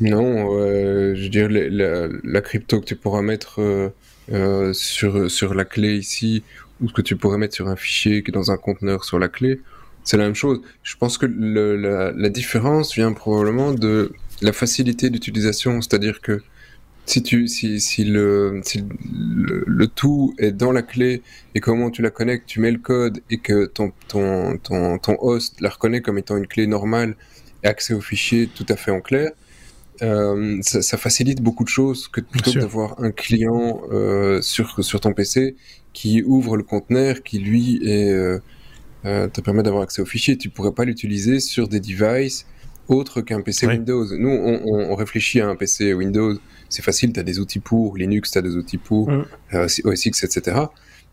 [0.01, 3.89] Non, euh, je veux dire, la, la, crypto que tu pourras mettre euh,
[4.31, 6.43] euh, sur, la clé ici,
[6.81, 9.19] ou ce que tu pourrais mettre sur un fichier qui est dans un conteneur sur
[9.19, 9.61] la clé,
[10.03, 10.61] c'est la même chose.
[10.81, 16.41] Je pense que la, différence vient probablement de la facilité d'utilisation, c'est-à-dire que
[17.05, 18.83] si, tu, si, si, le, si
[19.13, 21.21] le, tout est dans la clé
[21.53, 25.17] et comment tu la connectes, tu mets le code et que ton, ton, ton, ton
[25.19, 27.15] host la reconnaît comme étant une clé normale
[27.63, 29.31] et accès au fichier tout à fait en clair,
[30.01, 34.83] euh, ça, ça, facilite beaucoup de choses que plutôt que d'avoir un client euh, sur,
[34.83, 35.55] sur ton PC
[35.93, 38.39] qui ouvre le conteneur, qui lui est, euh,
[39.05, 40.37] euh te permet d'avoir accès aux fichiers.
[40.37, 42.47] Tu pourrais pas l'utiliser sur des devices
[42.87, 43.73] autres qu'un PC oui.
[43.73, 44.05] Windows.
[44.17, 46.35] Nous, on, on, réfléchit à un PC Windows.
[46.69, 47.97] C'est facile, tu as des outils pour.
[47.97, 49.11] Linux, tu as des outils pour.
[49.11, 49.25] Mm.
[49.85, 50.57] OS X, etc.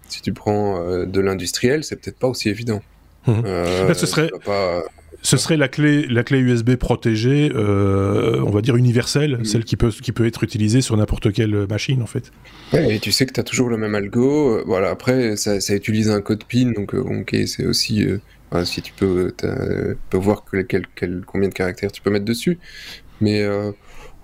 [0.09, 2.81] Si tu prends de l'industriel, c'est peut-être pas aussi évident.
[3.27, 3.43] Mmh.
[3.43, 4.31] Là, ce serait...
[4.43, 4.83] Pas
[5.23, 9.45] ce serait la clé, la clé USB protégée, euh, on va dire universelle, mmh.
[9.45, 12.31] celle qui peut, qui peut être utilisée sur n'importe quelle machine en fait.
[12.73, 14.63] Ouais, et tu sais que tu as toujours le même algo.
[14.65, 18.07] Voilà, après, ça, ça, utilise un code PIN, donc euh, ok, c'est aussi.
[18.55, 19.33] Euh, si tu peux,
[20.11, 22.59] peux voir que, quel, quel, combien de caractères tu peux mettre dessus.
[23.21, 23.73] Mais euh,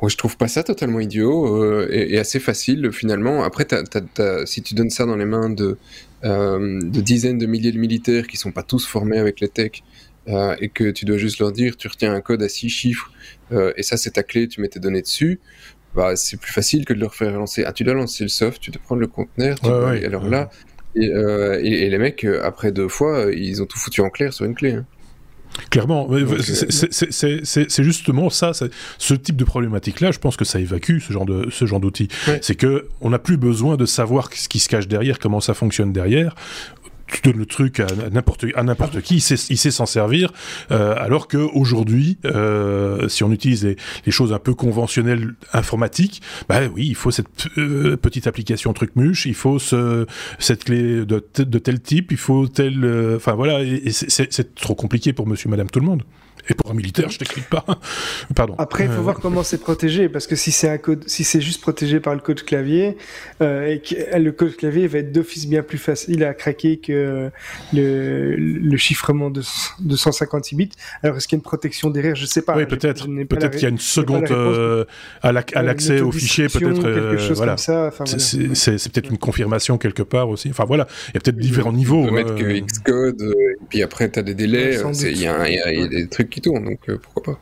[0.01, 3.43] ouais, je trouve pas ça totalement idiot euh, et, et, assez facile finalement.
[3.43, 5.77] Après, t as, t as, t as, si tu donnes ça dans les mains de,
[6.23, 9.85] de dizaines de milliers de militaires qui sont pas tous formés avec les techs
[10.29, 13.13] euh, et que tu dois juste leur dire tu retiens un code à six chiffres
[13.53, 15.41] euh, et ça c'est ta clé, tu mets tes données dessus,
[15.95, 17.65] bah, c'est plus facile que de leur faire lancer.
[17.67, 19.91] Ah, tu dois lancer le soft, tu dois prendre le conteneur, tu ouais, dois...
[19.91, 20.31] ouais, alors ouais.
[20.31, 20.51] là,
[20.97, 24.33] et, euh, et, et, les mecs, après deux fois, ils ont tout foutu en clair
[24.33, 24.73] sur une clé.
[24.73, 24.87] Hein.
[25.71, 26.09] Clairement,
[26.41, 28.53] c'est justement ça,
[28.99, 30.11] ce type de problématique-là.
[30.11, 32.09] Je pense que ça évacue ce genre de ce genre d'outil.
[32.27, 32.39] Ouais.
[32.43, 35.55] C'est que on n'a plus besoin de savoir ce qui se cache derrière, comment ça
[35.55, 36.35] fonctionne derrière
[37.07, 40.33] tu donnes le truc à n'importe à n'importe qui, il sait, il sait s'en servir.
[40.71, 46.61] Euh, alors que aujourd'hui, euh, si on utilise les, choses un peu conventionnelles informatiques, bah
[46.75, 47.27] oui, il faut cette
[47.59, 50.07] euh, petite application truc muche, il faut ce,
[50.39, 54.75] cette clé de, de tel type, il faut tel, euh, enfin voilà, et c'est trop
[54.75, 56.03] compliqué pour Monsieur, Madame, tout le monde.
[56.49, 57.65] Et pour un militaire, je t'explique pas.
[58.37, 58.55] Pardon.
[58.59, 59.01] Après, il faut euh...
[59.01, 62.15] voir comment c'est protégé, parce que si c'est un code, si c'est juste protégé par
[62.15, 62.99] le code clavier,
[63.41, 67.31] euh, et que le code clavier va être d'office bien plus facile à craquer que
[67.73, 69.43] le, le chiffrement de,
[69.81, 70.71] de 156 bits.
[71.03, 72.15] Alors, est-ce qu'il y a une protection derrière?
[72.15, 72.57] Je sais pas.
[72.57, 73.07] Oui, peut-être.
[73.27, 74.85] Peut-être qu'il y a une seconde euh,
[75.23, 76.87] à l'accès au fichier, peut-être.
[76.87, 77.55] Euh, voilà.
[77.55, 78.19] Enfin, voilà.
[78.19, 80.51] C'est peut-être une confirmation quelque part aussi.
[80.51, 82.03] Enfin voilà, il y a peut-être différents niveaux.
[82.03, 84.79] Tu peux mettre que Xcode, et puis après tu as des délais.
[85.01, 87.41] Il y, y, y, a des trucs qui tournent, donc euh, pourquoi pas.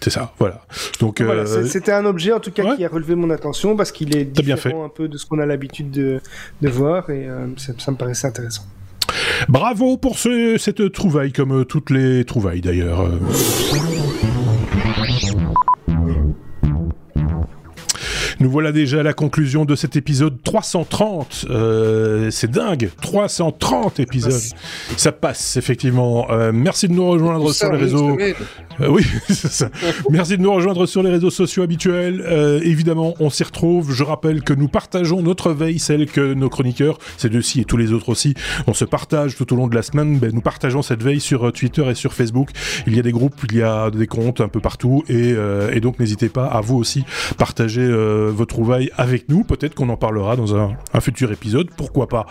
[0.00, 0.62] C'est ça, voilà.
[0.98, 1.64] Donc voilà, euh...
[1.64, 2.76] c'était un objet en tout cas ouais.
[2.76, 5.46] qui a relevé mon attention parce qu'il est différent un peu de ce qu'on a
[5.46, 6.20] l'habitude de,
[6.60, 8.64] de, voir et euh, ça, ça, me paraissait intéressant.
[9.48, 13.08] Bravo pour ce, cette trouvaille, comme toutes les trouvailles d'ailleurs.
[18.50, 21.46] Nous voilà déjà à la conclusion de cet épisode 330.
[21.50, 24.32] Euh, c'est dingue, 330 épisodes.
[24.96, 26.26] Ça passe, effectivement.
[26.32, 28.18] Euh, merci de nous rejoindre sur les réseaux.
[28.18, 29.70] Euh, oui, ça.
[30.10, 32.24] Merci de nous rejoindre sur les réseaux sociaux habituels.
[32.64, 33.94] Évidemment, on s'y retrouve.
[33.94, 37.76] Je rappelle que nous partageons notre veille, celle que nos chroniqueurs, ces deux-ci et tous
[37.76, 38.34] les autres aussi,
[38.66, 40.18] on se partage tout au long de la semaine.
[40.18, 42.48] Ben, nous partageons cette veille sur Twitter et sur Facebook.
[42.88, 45.04] Il y a des groupes, il y a des comptes un peu partout.
[45.08, 45.36] Et,
[45.72, 47.04] et donc, n'hésitez pas à vous aussi
[47.38, 49.44] partager euh, vos trouvailles avec nous.
[49.44, 51.68] Peut-être qu'on en parlera dans un, futur épisode.
[51.76, 52.26] Pourquoi pas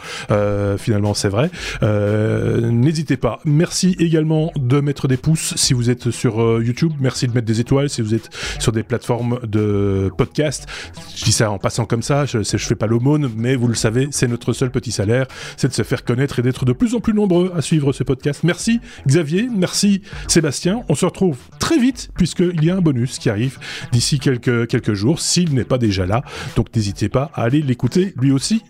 [0.78, 1.50] Finalement, c'est vrai.
[1.82, 3.40] n'hésitez pas.
[3.46, 6.94] Merci également de mettre des pouces si vous êtes sur euh, YouTube.
[7.00, 8.30] Merci de mettre des étoiles si vous êtes
[8.60, 10.68] sur des plateformes de podcast.
[11.16, 13.76] Je dis ça en passant comme ça, je, je fais pas l'aumône, mais vous le
[13.76, 16.96] savez, c'est notre seul petit salaire, c'est de se faire connaître et d'être de plus
[16.96, 18.42] en plus nombreux à suivre ce podcast.
[18.44, 20.84] Merci Xavier, merci Sébastien.
[20.90, 23.58] On se retrouve très vite puisqu'il y a un bonus qui arrive
[23.92, 26.22] d'ici quelques, quelques jours, s'il n'est pas déjà là.
[26.56, 28.64] Donc n'hésitez pas à aller l'écouter lui aussi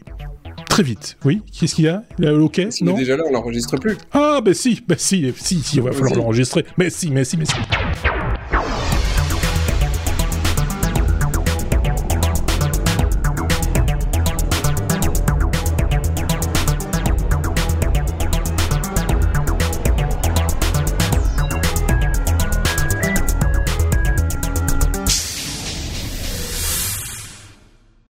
[0.70, 1.18] très vite.
[1.26, 2.04] Oui, qu'est-ce qu'il y a?
[2.32, 2.96] Ok, non?
[2.96, 3.98] Déjà là, on l'enregistre plus.
[4.14, 6.66] Ah, ben si, ben si, si, si, il va falloir l'enregistrer.
[6.78, 7.56] Mais si, mais si, mais si.